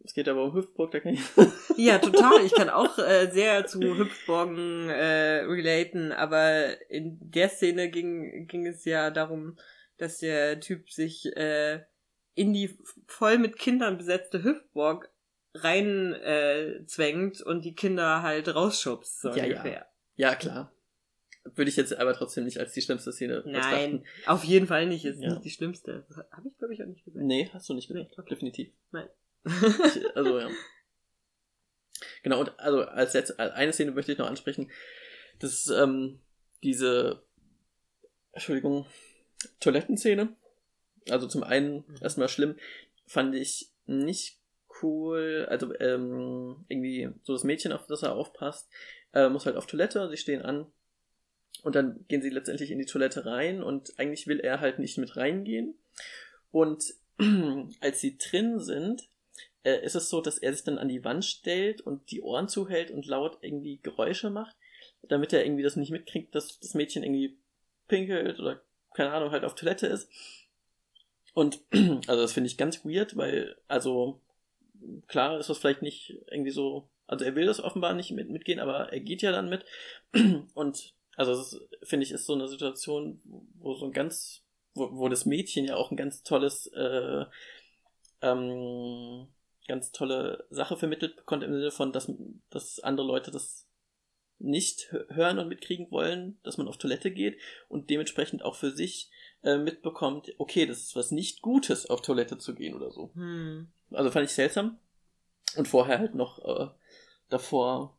[0.07, 1.21] es geht aber um Hüpfburg, da kann ich.
[1.77, 2.43] Ja, total.
[2.43, 8.65] Ich kann auch äh, sehr zu Hüpfburgen äh, relaten, aber in der Szene ging, ging
[8.65, 9.57] es ja darum,
[9.97, 11.81] dass der Typ sich äh,
[12.33, 15.11] in die voll mit Kindern besetzte Hüpfburg
[15.53, 16.79] rein äh,
[17.45, 19.43] und die Kinder halt rausschubst, so Ja, ja.
[19.45, 19.87] ungefähr.
[20.15, 20.73] ja, klar.
[21.55, 25.05] Würde ich jetzt aber trotzdem nicht als die schlimmste Szene Nein, auf jeden Fall nicht.
[25.05, 25.29] Ist Ja.
[25.29, 26.05] nicht die schlimmste.
[26.31, 27.23] Habe ich, glaube ich, auch nicht gesagt.
[27.25, 28.09] Nee, hast du nicht gesagt.
[28.09, 28.29] Nee, okay.
[28.33, 28.73] Definitiv.
[28.91, 29.07] Nein.
[30.15, 30.49] Also, ja.
[32.23, 34.69] Genau, und also als jetzt als eine Szene möchte ich noch ansprechen.
[35.39, 36.19] Das ist ähm,
[36.63, 37.23] diese
[38.31, 38.85] Entschuldigung,
[39.59, 40.35] Toilettenszene.
[41.09, 41.95] Also zum einen Mhm.
[42.01, 42.55] erstmal schlimm,
[43.05, 44.39] fand ich nicht
[44.81, 45.47] cool.
[45.49, 48.69] Also ähm, irgendwie so das Mädchen, auf das er aufpasst,
[49.13, 50.67] äh, muss halt auf Toilette, sie stehen an.
[51.63, 54.97] Und dann gehen sie letztendlich in die Toilette rein und eigentlich will er halt nicht
[54.97, 55.75] mit reingehen.
[56.51, 56.93] Und
[57.81, 59.09] als sie drin sind,
[59.63, 62.47] äh, ist es so, dass er sich dann an die Wand stellt und die Ohren
[62.47, 64.55] zuhält und laut irgendwie Geräusche macht,
[65.03, 67.37] damit er irgendwie das nicht mitkriegt, dass das Mädchen irgendwie
[67.87, 68.61] pinkelt oder
[68.93, 70.09] keine Ahnung, halt auf Toilette ist.
[71.33, 71.61] Und
[72.07, 74.21] also das finde ich ganz weird, weil, also
[75.07, 78.59] klar ist das vielleicht nicht irgendwie so, also er will das offenbar nicht mit, mitgehen,
[78.59, 79.65] aber er geht ja dann mit.
[80.53, 83.21] Und also das finde ich, ist so eine Situation,
[83.59, 84.43] wo so ein ganz,
[84.73, 87.25] wo, wo das Mädchen ja auch ein ganz tolles, äh,
[88.21, 89.27] ähm,
[89.67, 92.11] ganz tolle Sache vermittelt bekommt im Sinne von, dass,
[92.49, 93.67] dass andere Leute das
[94.39, 98.71] nicht hö- hören und mitkriegen wollen, dass man auf Toilette geht und dementsprechend auch für
[98.71, 99.09] sich
[99.43, 103.11] äh, mitbekommt, okay, das ist was nicht Gutes, auf Toilette zu gehen oder so.
[103.13, 103.67] hm.
[103.91, 104.79] Also fand ich seltsam.
[105.55, 106.67] Und vorher halt noch äh,
[107.29, 107.97] davor,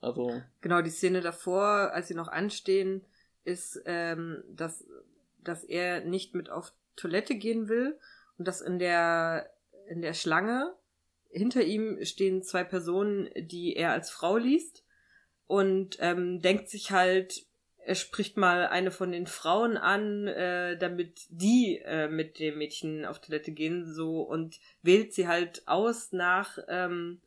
[0.00, 3.04] also, Genau, die Szene davor, als sie noch anstehen,
[3.44, 4.84] ist, ähm, dass,
[5.44, 7.98] dass er nicht mit auf Toilette gehen will
[8.38, 9.50] und dass in der,
[9.88, 10.74] in der Schlange
[11.32, 14.84] hinter ihm stehen zwei Personen, die er als Frau liest
[15.46, 17.46] und ähm, denkt sich halt,
[17.84, 23.04] er spricht mal eine von den Frauen an, äh, damit die äh, mit dem Mädchen
[23.04, 27.20] auf Toilette gehen, so und wählt sie halt aus nach ähm,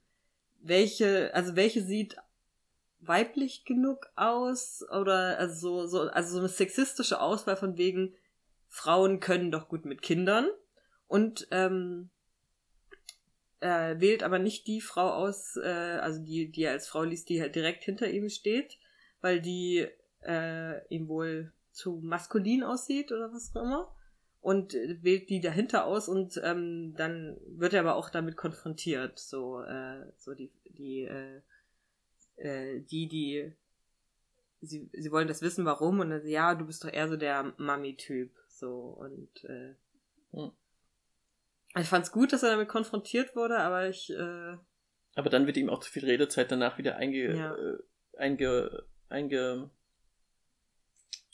[0.61, 2.15] welche, also welche sieht
[2.99, 8.15] weiblich genug aus oder also so, so also so eine sexistische Auswahl von wegen
[8.67, 10.47] Frauen können doch gut mit Kindern
[11.07, 12.09] und ähm,
[13.65, 17.30] äh, wählt aber nicht die Frau aus, äh, also die die er als Frau liest,
[17.30, 18.78] die halt direkt hinter ihm steht,
[19.21, 19.88] weil die
[20.21, 23.95] äh, ihm wohl zu maskulin aussieht oder was auch immer
[24.41, 29.19] und äh, wählt die dahinter aus und ähm, dann wird er aber auch damit konfrontiert,
[29.19, 31.41] so äh, so die die äh,
[32.38, 33.54] äh, die, die,
[34.62, 37.54] sie, sie wollen das wissen, warum, und dann, ja, du bist doch eher so der
[37.58, 39.75] Mami-Typ, so, und, äh,
[40.32, 40.51] Hm.
[41.81, 44.57] Ich fand's gut, dass er damit konfrontiert wurde, aber ich, äh,
[45.15, 47.55] aber dann wird ihm auch zu viel Redezeit danach wieder einge, Ja.
[47.55, 47.77] äh,
[48.17, 49.69] einge, einge,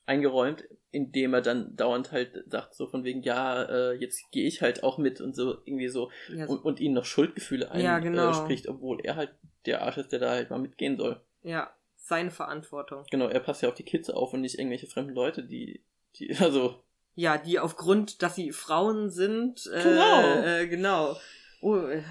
[0.05, 4.61] eingeräumt, indem er dann dauernd halt sagt, so von wegen, ja, äh, jetzt gehe ich
[4.61, 7.99] halt auch mit und so irgendwie so ja, so, und, und ihnen noch Schuldgefühle Ja,
[7.99, 8.27] genau.
[8.27, 9.33] einspricht, obwohl er halt
[9.65, 11.21] der Arsch ist, der da halt mal mitgehen soll.
[11.43, 11.73] ja,
[12.03, 13.05] seine Verantwortung.
[13.11, 15.83] Genau, er passt ja auf die Kids auf und nicht irgendwelche fremden Leute, die,
[16.15, 16.83] die, also,
[17.15, 20.41] Ja, die aufgrund, dass sie Frauen sind, äh, Genau.
[20.43, 21.17] äh, genau.
[21.61, 22.03] Oh, äh,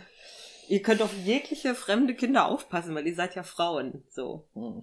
[0.68, 4.46] ihr könnt auf jegliche fremde Kinder aufpassen, weil ihr seid ja Frauen, so.
[4.54, 4.82] hm.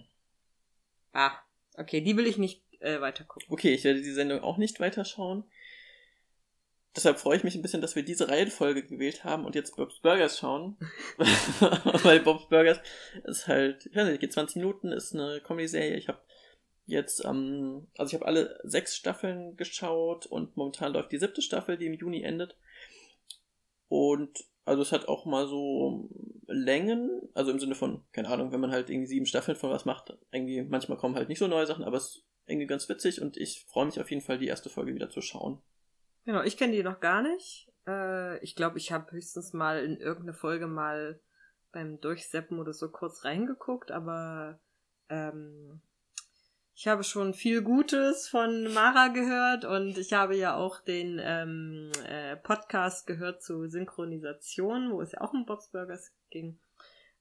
[1.13, 1.32] Ah,
[1.77, 3.47] okay, die will ich nicht äh, weiter gucken.
[3.51, 5.43] okay, ich werde die Sendung auch nicht weiterschauen.
[6.95, 9.99] Deshalb freue ich mich ein bisschen, dass wir diese Reihenfolge gewählt haben und jetzt Bob's
[9.99, 10.77] Burgers schauen.
[12.03, 12.80] Weil Bob's Burgers
[13.23, 15.95] ist halt, ich weiß nicht, geht 20 Minuten, ist eine Comedy-Serie.
[15.95, 16.19] Ich habe
[16.88, 21.78] jetzt, ähm, also ich habe alle sechs Staffeln geschaut und momentan läuft die siebte Staffel,
[21.78, 22.58] die im Juni endet.
[23.89, 26.10] Und also es hat auch mal so
[26.47, 29.86] Längen, also im Sinne von, keine Ahnung, wenn man halt irgendwie sieben Staffeln von was
[29.86, 33.21] macht, irgendwie manchmal kommen halt nicht so neue Sachen, aber es ist irgendwie ganz witzig
[33.21, 35.62] und ich freue mich auf jeden Fall, die erste Folge wieder zu schauen.
[36.26, 37.71] Genau, ich kenne die noch gar nicht.
[37.86, 41.19] Äh, ich glaube, ich habe höchstens mal in irgendeine Folge mal
[41.71, 44.60] beim Durchseppen oder so kurz reingeguckt, aber
[45.10, 45.82] ähm,
[46.77, 51.91] ich habe schon viel Gutes von Mara gehört und ich habe ja auch den ähm,
[52.07, 56.59] äh, Podcast gehört zu Synchronisation, wo es ja auch um Bob's Burgers ging.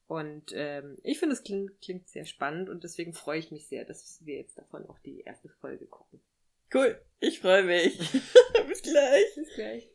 [0.09, 3.87] Und ähm, ich finde, es klingt, klingt sehr spannend und deswegen freue ich mich sehr,
[3.87, 6.21] dass wir jetzt davon auch die erste Folge gucken.
[6.73, 7.97] Cool, ich freue mich.
[8.69, 9.35] Bis gleich.
[9.37, 9.91] Bis gleich.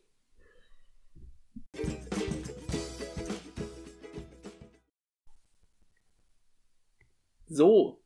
[7.46, 8.01] So.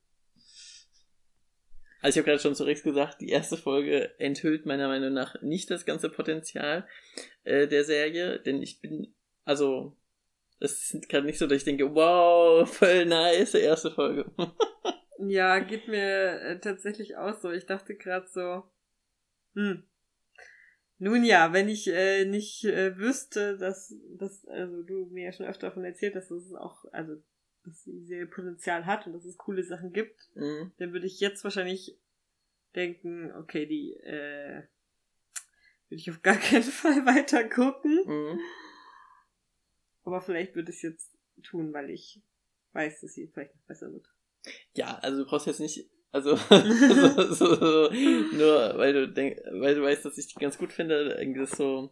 [2.00, 5.40] Also ich habe gerade schon zu Rex gesagt, die erste Folge enthüllt meiner Meinung nach
[5.42, 6.86] nicht das ganze Potenzial
[7.44, 9.96] äh, der Serie, denn ich bin, also
[10.60, 14.30] es ist gerade nicht so, dass ich denke, wow, voll nice, erste Folge.
[15.18, 17.50] ja, geht mir äh, tatsächlich auch so.
[17.50, 18.64] Ich dachte gerade so,
[19.54, 19.82] hm.
[20.98, 25.44] Nun ja, wenn ich äh, nicht äh, wüsste, dass, dass, also du mir ja schon
[25.44, 27.16] öfter davon erzählt hast, dass es auch, also
[27.66, 30.72] dass die Serie Potenzial hat und dass es coole Sachen gibt, Mhm.
[30.78, 31.98] dann würde ich jetzt wahrscheinlich
[32.74, 34.62] denken, okay, die äh,
[35.88, 38.00] würde ich auf gar keinen Fall weiter gucken.
[38.06, 38.40] Mhm.
[40.04, 42.22] Aber vielleicht würde ich es jetzt tun, weil ich
[42.72, 44.06] weiß, dass sie vielleicht noch besser wird.
[44.74, 49.74] Ja, also du brauchst jetzt nicht, also so, so, so, nur weil du denk, weil
[49.74, 51.90] du weißt, dass ich die ganz gut finde, irgendwie das so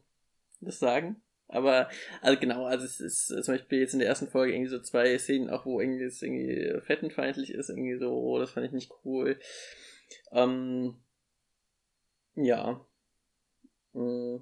[0.61, 1.21] das sagen.
[1.48, 1.88] Aber
[2.22, 4.80] also genau, also es ist äh, zum Beispiel jetzt in der ersten Folge irgendwie so
[4.80, 8.72] zwei Szenen, auch wo irgendwie es irgendwie fettenfeindlich ist, irgendwie so, oh, das fand ich
[8.72, 9.38] nicht cool.
[10.33, 10.96] Ähm,
[12.37, 12.85] ja.
[13.92, 14.37] Mm.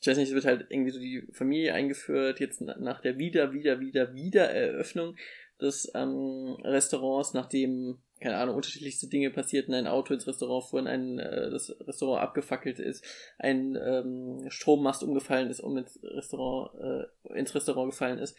[0.00, 3.18] Ich weiß nicht, es wird halt irgendwie so die Familie eingeführt, jetzt na- nach der
[3.18, 5.16] wieder, wieder, wieder, wieder Eröffnung
[5.60, 11.18] des ähm, Restaurants, nachdem, keine Ahnung, unterschiedlichste Dinge passierten, ein Auto ins Restaurant fuhren, ein,
[11.18, 13.04] äh, das Restaurant abgefackelt ist,
[13.38, 18.36] ein ähm, Strommast umgefallen ist, um ins Restaurant, äh, ins Restaurant gefallen ist.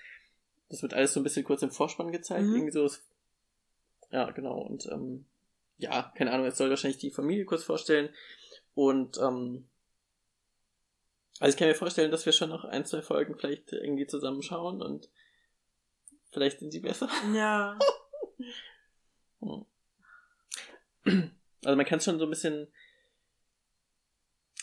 [0.69, 2.55] Das wird alles so ein bisschen kurz im Vorspann gezeigt, Mhm.
[2.55, 2.85] irgendwie so.
[2.85, 3.03] ist-
[4.11, 5.25] Ja, genau, und ähm,
[5.77, 8.09] ja, keine Ahnung, jetzt soll wahrscheinlich die Familie kurz vorstellen
[8.75, 9.65] und ähm,
[11.39, 14.81] also ich kann mir vorstellen, dass wir schon noch ein, zwei Folgen vielleicht irgendwie zusammenschauen
[14.81, 15.09] und
[16.31, 17.07] vielleicht sind sie besser.
[17.33, 17.79] Ja.
[19.41, 19.65] Hm.
[21.63, 22.67] Also man kann es schon so ein bisschen.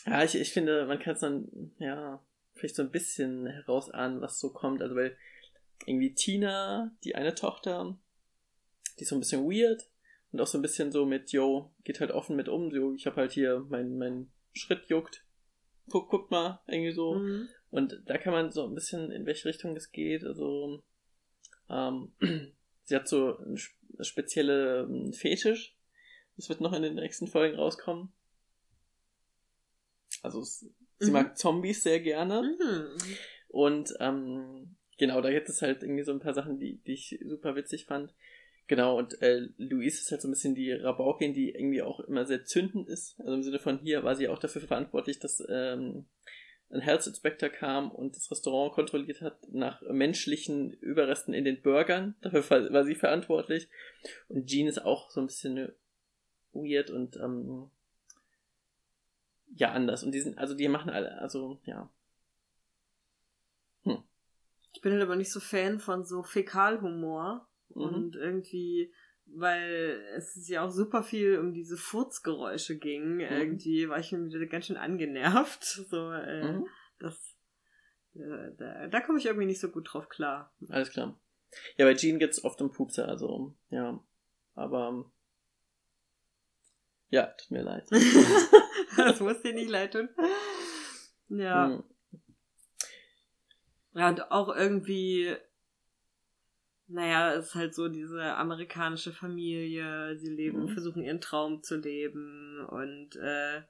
[0.05, 4.39] Ja, ich, ich finde, man kann es dann, ja, vielleicht so ein bisschen herausahnen, was
[4.39, 4.81] so kommt.
[4.81, 5.17] Also weil
[5.85, 7.97] irgendwie Tina, die eine Tochter,
[8.97, 9.89] die ist so ein bisschen weird
[10.31, 13.05] und auch so ein bisschen so mit, yo, geht halt offen mit um, so, ich
[13.05, 15.23] habe halt hier, mein, mein Schritt juckt.
[15.89, 17.15] Guck, guck mal, irgendwie so.
[17.15, 17.47] Mhm.
[17.69, 20.25] Und da kann man so ein bisschen, in welche Richtung es geht.
[20.25, 20.83] Also,
[21.69, 22.11] ähm,
[22.87, 25.75] sie hat so eine sp- eine spezielle ähm, Fetisch.
[26.35, 28.11] Das wird noch in den nächsten Folgen rauskommen.
[30.23, 31.11] Also, sie Mhm.
[31.11, 32.41] mag Zombies sehr gerne.
[32.41, 32.85] Mhm.
[33.49, 37.19] Und ähm, genau, da gibt es halt irgendwie so ein paar Sachen, die, die ich
[37.25, 38.13] super witzig fand.
[38.67, 42.25] Genau, und äh, Louise ist halt so ein bisschen die Rabaukin, die irgendwie auch immer
[42.25, 43.17] sehr zündend ist.
[43.19, 46.05] Also im Sinne von hier war sie auch dafür verantwortlich, dass ähm,
[46.69, 52.15] ein Health Inspector kam und das Restaurant kontrolliert hat nach menschlichen Überresten in den Burgern.
[52.21, 53.69] Dafür war sie verantwortlich.
[54.27, 55.71] Und Jean ist auch so ein bisschen
[56.53, 57.69] weird und ähm,
[59.55, 60.03] ja, anders.
[60.03, 61.89] Und die sind, also die machen alle, also ja.
[64.77, 67.47] Ich bin halt aber nicht so Fan von so Fäkalhumor.
[67.69, 67.81] Mhm.
[67.81, 68.93] Und irgendwie,
[69.33, 74.45] weil es ja auch super viel um diese Furzgeräusche ging, irgendwie war ich mir wieder
[74.47, 75.63] ganz schön angenervt.
[75.89, 76.67] So, äh, Mhm.
[76.99, 77.35] das,
[78.15, 80.53] äh, da, da komme ich irgendwie nicht so gut drauf klar.
[80.69, 81.19] Alles klar.
[81.77, 84.03] Ja, bei Jean geht's oft um Pupse, also, ja.
[84.55, 85.09] Aber,
[87.09, 87.87] ja, tut mir leid.
[88.97, 90.09] das muss dir nicht leid tun.
[91.29, 91.67] Ja.
[91.67, 91.83] Hm.
[93.93, 95.35] Ja, und auch irgendwie,
[96.87, 100.69] naja, es ist halt so diese amerikanische Familie, sie leben, Mhm.
[100.69, 103.61] versuchen ihren Traum zu leben und äh,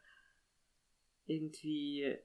[1.26, 2.18] irgendwie,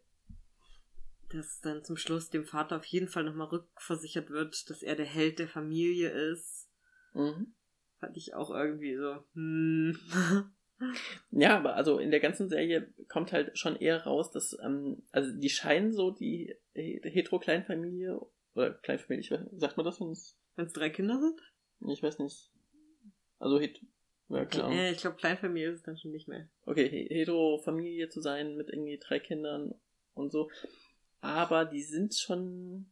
[1.30, 5.06] dass dann zum Schluss dem Vater auf jeden Fall nochmal rückversichert wird, dass er der
[5.06, 6.70] Held der Familie ist.
[7.14, 7.54] Mhm.
[8.00, 9.98] Fand ich auch irgendwie so, hm.
[11.30, 15.30] Ja, aber also in der ganzen Serie kommt halt schon eher raus, dass, ähm, also
[15.32, 18.20] die scheinen so die He- Hetero-Kleinfamilie,
[18.54, 21.40] oder Kleinfamilie, ich weiß, sagt man das, es, Wenn es drei Kinder sind?
[21.88, 22.52] ich weiß nicht,
[23.38, 23.80] also het,
[24.28, 24.72] Ja, klar.
[24.72, 26.48] Ja, ich glaube, Kleinfamilie ist es dann schon nicht mehr.
[26.64, 29.74] Okay, Hetero-Familie zu sein mit irgendwie drei Kindern
[30.14, 30.48] und so.
[31.20, 32.86] Aber die sind schon.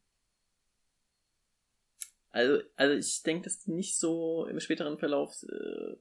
[2.30, 5.96] Also, also ich denke, dass die nicht so im späteren Verlauf äh,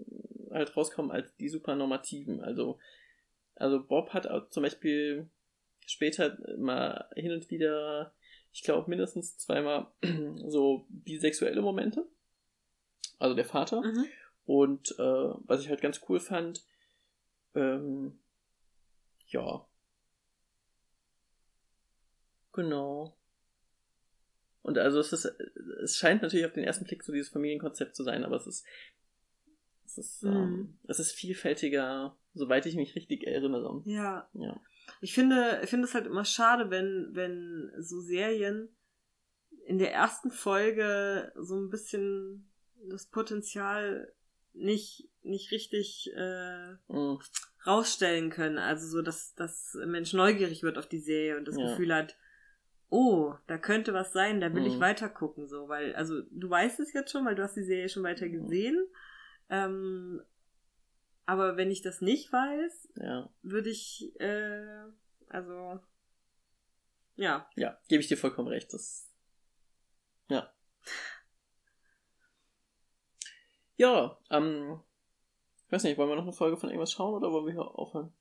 [0.52, 2.42] halt rauskommen als die supernormativen.
[2.42, 2.80] Also,
[3.56, 5.30] also Bob hat zum Beispiel
[5.86, 8.14] später mal hin und wieder,
[8.52, 9.88] ich glaube mindestens zweimal
[10.48, 12.06] so bisexuelle Momente.
[13.20, 13.82] Also der Vater.
[13.82, 14.06] Mhm.
[14.46, 15.04] Und äh,
[15.46, 16.66] was ich halt ganz cool fand,
[17.54, 18.18] ähm,
[19.28, 19.66] ja.
[22.54, 23.16] Genau.
[24.62, 25.26] Und also es ist,
[25.84, 28.66] es scheint natürlich auf den ersten Blick so dieses Familienkonzept zu sein, aber es ist,
[29.86, 30.34] es ist, Mhm.
[30.34, 33.82] ähm, es ist vielfältiger, soweit ich mich richtig erinnere.
[33.86, 34.30] Ja.
[34.34, 34.60] Ja.
[35.02, 38.70] Ich finde, ich finde es halt immer schade, wenn, wenn so Serien
[39.66, 42.52] in der ersten Folge so ein bisschen
[42.90, 44.14] das Potenzial
[44.54, 47.20] nicht, nicht richtig äh, Mhm.
[47.66, 48.58] rausstellen können.
[48.58, 51.64] Also so, dass, dass ein Mensch neugierig wird auf die Serie und das Ja.
[51.64, 52.18] Gefühl hat,
[52.90, 54.82] oh, da könnte was sein, da will ich Mhm.
[54.82, 57.90] weiter gucken, so, weil, also du weißt es jetzt schon, weil du hast die Serie
[57.90, 58.84] schon weiter gesehen.
[59.50, 60.22] Ähm,
[61.30, 63.30] aber wenn ich das nicht weiß, Ja.
[63.44, 64.84] würde ich, äh,
[65.28, 65.80] also,
[67.16, 67.48] ja.
[67.56, 68.74] Ja, gebe ich dir vollkommen recht.
[68.74, 69.08] Das,
[70.28, 70.52] ja.
[73.78, 74.82] Ja, ähm,
[75.68, 77.62] ich weiß nicht, wollen wir noch eine Folge von irgendwas schauen oder wollen wir hier
[77.78, 78.12] aufhören?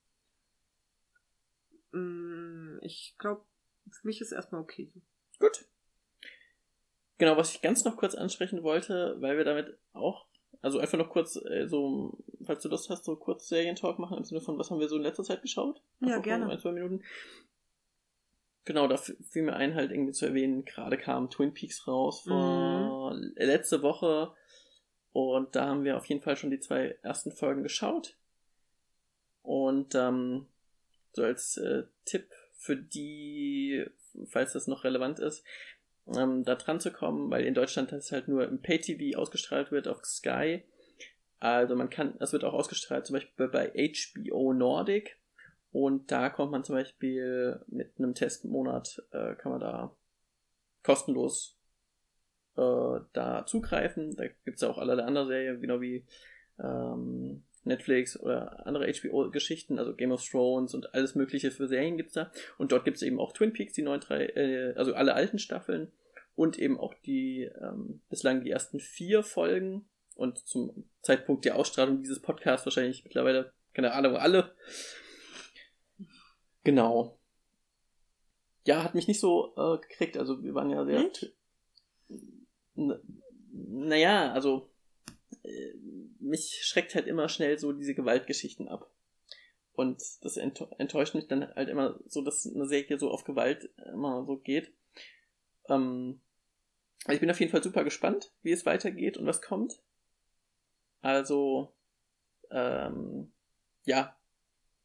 [1.92, 3.44] Mm, Ich glaube,
[3.90, 4.92] für mich ist erstmal okay.
[5.38, 5.64] Gut.
[7.16, 10.27] Genau, was ich ganz noch kurz ansprechen wollte, weil wir damit auch,
[10.60, 14.24] also einfach noch kurz, äh, so, falls du Lust hast, so kurz Serientalk machen im
[14.24, 15.80] Sinne von, was haben wir so in letzter Zeit geschaut?
[16.00, 16.48] Ja, Einfach gerne.
[16.50, 17.02] Ein, zwei Minuten.
[18.64, 23.14] Genau, da fiel mir ein, halt irgendwie zu erwähnen, gerade kam Twin Peaks raus vor
[23.14, 23.32] Mhm.
[23.36, 24.34] letzte Woche
[25.12, 28.16] und da haben wir auf jeden Fall schon die zwei ersten Folgen geschaut.
[29.42, 30.46] Und ähm,
[31.12, 33.86] so als äh, Tipp für die,
[34.26, 35.42] falls das noch relevant ist,
[36.16, 39.88] ähm, da dran zu kommen, weil in Deutschland das halt nur im Pay-TV ausgestrahlt wird
[39.88, 40.62] auf Sky.
[41.40, 45.18] Also man kann, es wird auch ausgestrahlt zum Beispiel bei HBO Nordic
[45.70, 49.94] und da kommt man zum Beispiel mit einem Testmonat, äh, kann man da
[50.82, 51.56] kostenlos
[52.56, 54.16] äh, da zugreifen.
[54.16, 56.04] Da gibt es auch allerlei andere Serien, genau wie
[56.58, 62.14] ähm, Netflix oder andere HBO-Geschichten, also Game of Thrones und alles mögliche für Serien gibt's
[62.14, 62.32] da.
[62.56, 65.92] Und dort gibt's eben auch Twin Peaks, die neuen drei, äh, also alle alten Staffeln
[66.38, 72.00] und eben auch die ähm, bislang die ersten vier Folgen und zum Zeitpunkt der Ausstrahlung
[72.00, 74.54] dieses Podcasts wahrscheinlich mittlerweile, keine Ahnung, alle.
[76.62, 77.18] Genau.
[78.64, 81.02] Ja, hat mich nicht so äh, gekriegt, also wir waren ja sehr.
[81.02, 81.34] Nicht?
[83.50, 84.70] Naja, also
[85.42, 85.72] äh,
[86.20, 88.88] mich schreckt halt immer schnell so diese Gewaltgeschichten ab.
[89.72, 93.70] Und das ent enttäuscht mich dann halt immer so, dass eine Serie so auf Gewalt
[93.92, 94.72] immer so geht.
[95.68, 96.20] Ähm,
[97.14, 99.80] ich bin auf jeden Fall super gespannt, wie es weitergeht und was kommt.
[101.00, 101.72] Also,
[102.50, 103.32] ähm,
[103.84, 104.14] ja.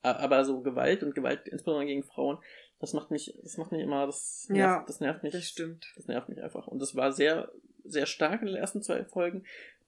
[0.02, 2.38] Aber so Gewalt und Gewalt insbesondere gegen Frauen,
[2.80, 5.32] das macht mich, das macht mich immer, das nervt, Ja, das nervt mich.
[5.32, 5.94] Das stimmt.
[5.96, 6.68] Das nervt mich einfach.
[6.68, 7.50] Und das war sehr,
[7.86, 9.46] sehr stark in den ersten zwei Folgen.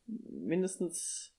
[0.07, 1.33] Mindestens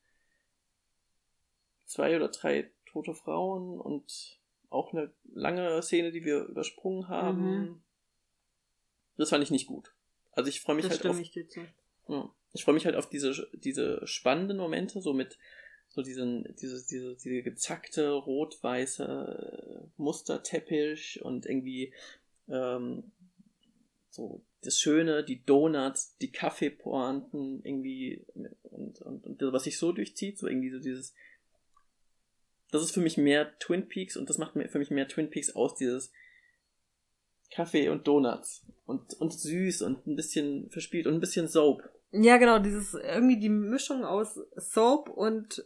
[1.86, 7.60] zwei oder drei tote Frauen und auch eine lange Szene, die wir übersprungen haben.
[7.60, 7.82] Mhm.
[9.16, 9.95] Das fand ich nicht gut.
[10.36, 11.34] Also ich freue mich Das halt auf, ich
[12.08, 15.38] ja, ich freue mich halt auf diese, diese spannenden Momente, so mit
[15.88, 21.92] so diesen, diese, diese, diese gezackte, rot-weiße Musterteppich und irgendwie
[22.48, 23.10] ähm,
[24.10, 28.24] so das Schöne, die Donuts, die Kaffeepointen irgendwie
[28.62, 31.14] und, und, und was sich so durchzieht, so irgendwie so dieses
[32.70, 35.30] das ist für mich mehr Twin Peaks und das macht mir für mich mehr Twin
[35.30, 36.12] Peaks aus, dieses
[37.50, 41.88] Kaffee und Donuts und, und süß und ein bisschen verspielt und ein bisschen Soap.
[42.12, 45.64] Ja, genau, dieses irgendwie die Mischung aus Soap und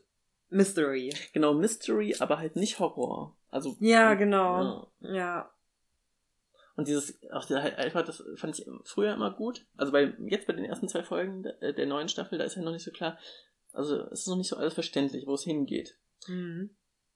[0.49, 1.13] Mystery.
[1.33, 3.37] Genau, Mystery, aber halt nicht Horror.
[3.51, 4.91] Also Ja, genau.
[5.01, 5.15] Ja.
[5.15, 5.51] Ja.
[6.77, 9.67] Und dieses, auch der, halt einfach, das fand ich früher immer gut.
[9.77, 12.63] Also bei, jetzt bei den ersten zwei Folgen der, der neuen Staffel, da ist ja
[12.63, 13.19] noch nicht so klar,
[13.73, 15.99] also es ist noch nicht so alles verständlich, wo es hingeht.
[16.27, 16.71] Mhm.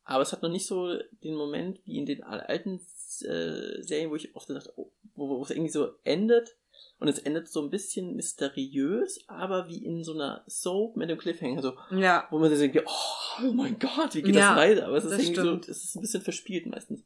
[0.05, 2.79] Aber es hat noch nicht so den Moment wie in den alten
[3.23, 6.57] äh, Serien, wo ich oft dachte, oh, wo, wo es irgendwie so endet.
[6.99, 11.19] Und es endet so ein bisschen mysteriös, aber wie in so einer Soap mit dem
[11.19, 12.27] Cliffhanger, so, Ja.
[12.31, 14.87] wo man sich denkt, oh, oh mein Gott, wie geht Ja, das weiter?
[14.87, 15.65] Aber es ist irgendwie stimmt.
[15.65, 17.05] so, es ist ein bisschen verspielt meistens.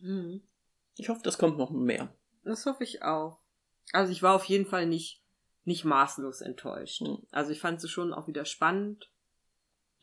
[0.00, 0.42] Mhm.
[0.96, 2.12] Ich hoffe, das kommt noch mehr.
[2.44, 3.38] Das hoffe ich auch.
[3.92, 5.22] Also ich war auf jeden Fall nicht,
[5.64, 7.02] nicht maßlos enttäuscht.
[7.02, 7.18] Mhm.
[7.30, 9.10] Also ich fand sie schon auch wieder spannend.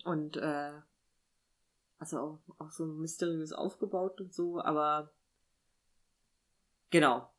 [0.06, 0.72] Und äh,
[2.00, 5.12] also auch, auch so mysteriös aufgebaut und so, aber
[6.90, 7.30] genau.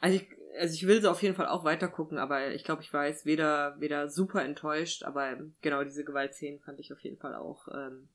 [0.00, 0.28] Also ich,
[0.58, 3.06] also ich will sie auf jeden Fall auch weiter gucken, aber ich glaube, ich war
[3.06, 7.68] jetzt weder, weder super enttäuscht, aber genau diese Gewaltszenen fand ich auf jeden Fall auch
[7.68, 8.08] ähm,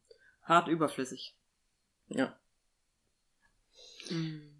[0.44, 1.36] hart überflüssig.
[2.08, 2.38] Ja.
[4.10, 4.52] Mhm.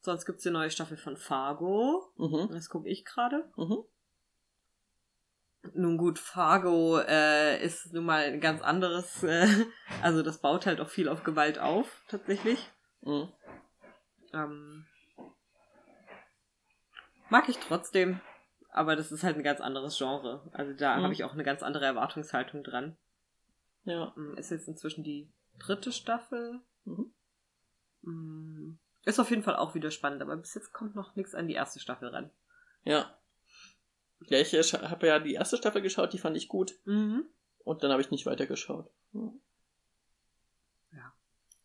[0.00, 2.12] Sonst gibt's die neue Staffel von Fargo.
[2.16, 2.48] Mhm.
[2.50, 3.50] Das gucke ich gerade.
[3.56, 3.84] Mhm.
[5.74, 9.46] Nun gut, Fargo äh, ist nun mal ein ganz anderes, äh,
[10.02, 12.58] also das baut halt auch viel auf Gewalt auf, tatsächlich.
[13.02, 13.28] Mhm.
[14.32, 14.86] Ähm,
[17.30, 18.20] mag ich trotzdem,
[18.70, 20.48] aber das ist halt ein ganz anderes Genre.
[20.52, 21.02] Also da Mhm.
[21.04, 22.96] habe ich auch eine ganz andere Erwartungshaltung dran.
[23.84, 24.12] Ja.
[24.16, 26.60] Ähm, Ist jetzt inzwischen die dritte Staffel.
[26.84, 27.12] Mhm.
[28.02, 31.48] Mm, Ist auf jeden Fall auch wieder spannend, aber bis jetzt kommt noch nichts an
[31.48, 32.30] die erste Staffel ran.
[32.84, 33.18] Ja.
[34.26, 36.74] Ja, ich habe ja die erste Staffel geschaut, die fand ich gut.
[36.84, 37.24] Mhm.
[37.64, 38.90] Und dann habe ich nicht weitergeschaut.
[39.12, 39.40] Mhm.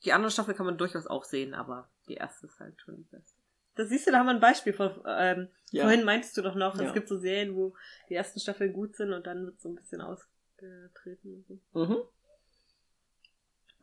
[0.05, 3.03] Die andere Staffel kann man durchaus auch sehen, aber die erste ist halt schon die
[3.05, 3.32] beste.
[3.75, 5.83] Das siehst du, da haben wir ein Beispiel von, ähm, Ja.
[5.83, 6.83] vorhin meintest du doch noch, Ja.
[6.87, 7.75] es gibt so Serien, wo
[8.09, 11.79] die ersten Staffeln gut sind und dann wird so ein bisschen ausgetreten und so.
[11.79, 12.03] Mhm.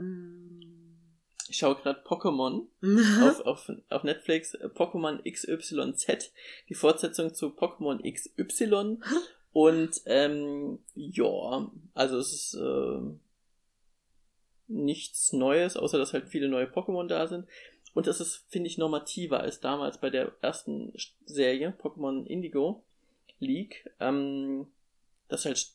[0.07, 0.97] Mm.
[1.49, 2.67] Ich schaue gerade Pokémon
[3.23, 4.55] auf, auf, auf Netflix.
[4.55, 6.33] äh, Pokémon XYZ.
[6.69, 8.99] Die Fortsetzung zu Pokémon XY.
[9.53, 13.01] Und ähm, ja, also es ist äh,
[14.69, 17.49] nichts Neues, außer dass halt viele neue Pokémon da sind.
[17.95, 20.93] Und es ist, finde ich, normativer als damals bei der ersten
[21.25, 22.85] Serie, Pokémon Indigo
[23.39, 23.91] League.
[23.99, 24.69] Ähm,
[25.29, 25.73] dass halt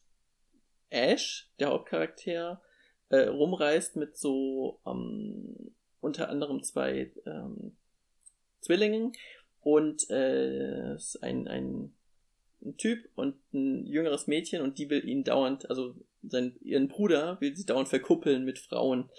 [0.90, 2.62] Ash, der Hauptcharakter,
[3.10, 7.76] äh, rumreist mit so ähm, unter anderem zwei ähm,
[8.62, 9.14] Zwillingen
[9.62, 11.94] und äh, ein, ein,
[12.62, 17.40] ein Typ und ein jüngeres Mädchen und die will ihn dauernd, also sein, ihren Bruder
[17.42, 19.10] will sie dauernd verkuppeln mit Frauen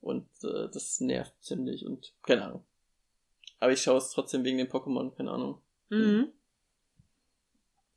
[0.00, 2.64] und äh, das nervt ziemlich und keine Ahnung.
[3.60, 5.62] Aber ich schaue es trotzdem wegen den Pokémon, keine Ahnung.
[5.88, 6.32] Mhm.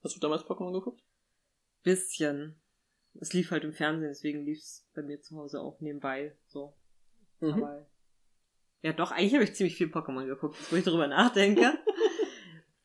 [0.03, 1.03] Hast du damals Pokémon geguckt?
[1.83, 2.59] Bisschen.
[3.19, 6.73] Es lief halt im Fernsehen, deswegen lief es bei mir zu Hause auch nebenbei so.
[7.39, 7.53] Mhm.
[7.53, 7.85] Aber
[8.81, 11.77] ja, doch, eigentlich habe ich ziemlich viel Pokémon geguckt, wo ich darüber nachdenke.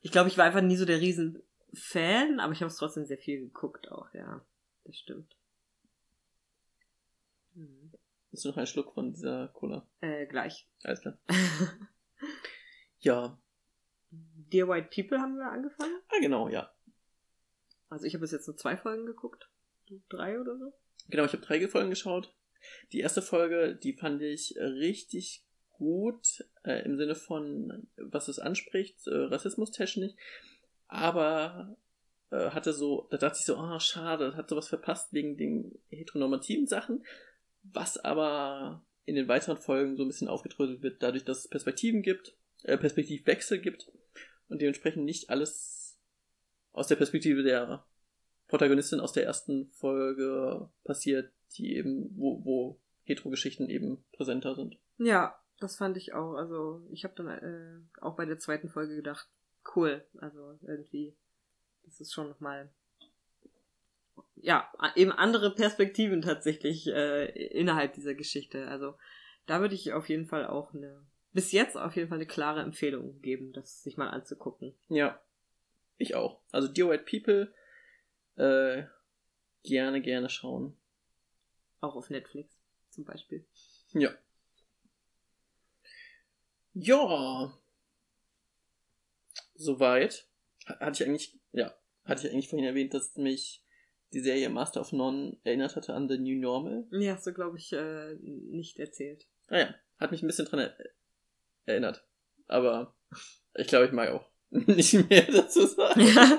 [0.02, 3.18] ich glaube, ich war einfach nie so der Riesen-Fan, aber ich habe es trotzdem sehr
[3.18, 4.44] viel geguckt auch, ja.
[4.84, 5.36] Das stimmt.
[7.54, 7.92] Mhm.
[8.32, 9.86] Hast du noch einen Schluck von dieser Cola?
[10.00, 10.66] Äh, gleich.
[10.82, 11.18] Alles klar.
[13.06, 13.38] Ja.
[14.10, 16.00] Dear White People haben wir angefangen.
[16.08, 16.72] Ah, genau, ja.
[17.88, 19.48] Also ich habe bis jetzt nur zwei Folgen geguckt.
[19.86, 20.72] Du Drei oder so?
[21.08, 22.34] Genau, ich habe drei Folgen geschaut.
[22.90, 29.06] Die erste Folge, die fand ich richtig gut, äh, im Sinne von, was es anspricht,
[29.06, 30.14] äh, rassismustechnisch,
[30.88, 31.76] aber
[32.30, 36.66] äh, hatte so, da dachte ich so, ah, schade, hat sowas verpasst wegen den heteronormativen
[36.66, 37.04] Sachen,
[37.72, 42.02] was aber in den weiteren Folgen so ein bisschen aufgedröselt wird, dadurch, dass es Perspektiven
[42.02, 43.90] gibt, äh, Perspektivwechsel gibt
[44.48, 45.98] und dementsprechend nicht alles
[46.72, 47.86] aus der Perspektive der
[48.48, 54.78] Protagonistin aus der ersten Folge passiert, die eben, wo, wo Hetero-Geschichten eben präsenter sind.
[54.98, 56.34] Ja, das fand ich auch.
[56.34, 59.28] Also ich habe dann äh, auch bei der zweiten Folge gedacht,
[59.74, 60.04] cool.
[60.18, 61.16] Also irgendwie,
[61.84, 62.70] das ist schon nochmal,
[64.36, 68.68] ja, eben andere Perspektiven tatsächlich äh, innerhalb dieser Geschichte.
[68.68, 68.96] Also
[69.46, 72.60] da würde ich auf jeden Fall auch eine, bis jetzt auf jeden Fall eine klare
[72.62, 74.74] Empfehlung geben, das sich mal anzugucken.
[74.88, 75.20] Ja,
[75.98, 76.40] ich auch.
[76.52, 77.52] Also Dear White People,
[78.36, 78.84] äh,
[79.62, 80.76] gerne, gerne schauen.
[81.80, 82.54] Auch auf Netflix
[82.90, 83.44] zum Beispiel.
[83.92, 84.10] Ja.
[86.74, 87.52] Ja.
[89.54, 90.26] Soweit.
[90.66, 91.74] Ha- Hatte ich eigentlich, ja,
[92.04, 93.62] hatte ich eigentlich vorhin erwähnt, dass mich
[94.12, 96.86] die Serie Master of None erinnert hatte an The New Normal.
[96.90, 99.26] Ja, hast du, glaube ich, äh, nicht erzählt.
[99.48, 100.76] Ah ja, hat mich ein bisschen dran er
[101.66, 102.06] erinnert.
[102.46, 102.94] Aber
[103.54, 106.00] ich glaube, ich mag auch nicht mehr dazu sagen.
[106.00, 106.38] Ja.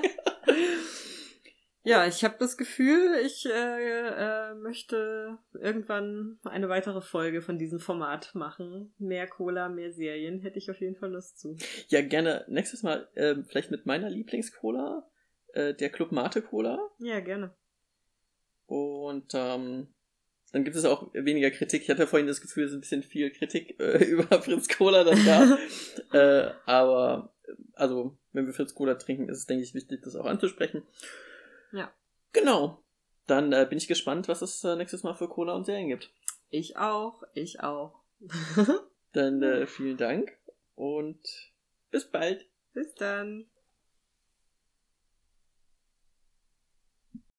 [1.84, 7.80] Ja, ich habe das Gefühl, ich äh, äh, möchte irgendwann eine weitere Folge von diesem
[7.80, 8.92] Format machen.
[8.98, 11.56] Mehr Cola, mehr Serien, hätte ich auf jeden Fall Lust zu.
[11.88, 15.08] Ja, gerne nächstes Mal ähm, vielleicht mit meiner Lieblingscola,
[15.54, 16.78] äh, der Club Mate Cola.
[16.98, 17.54] Ja, gerne.
[18.68, 19.88] Und ähm,
[20.52, 21.82] dann gibt es auch weniger Kritik.
[21.82, 25.04] Ich hatte vorhin das Gefühl, es ist ein bisschen viel Kritik äh, über Fritz Cola
[25.04, 25.58] dann da.
[26.12, 30.16] äh, aber äh, also, wenn wir Fritz Cola trinken, ist es, denke ich, wichtig, das
[30.16, 30.82] auch anzusprechen.
[31.72, 31.90] Ja.
[32.32, 32.84] Genau.
[33.26, 36.10] Dann äh, bin ich gespannt, was es äh, nächstes Mal für Cola und Serien gibt.
[36.50, 38.02] Ich auch, ich auch.
[39.12, 40.36] Dann äh, vielen Dank
[40.74, 41.20] und
[41.90, 42.46] bis bald.
[42.74, 43.50] Bis dann.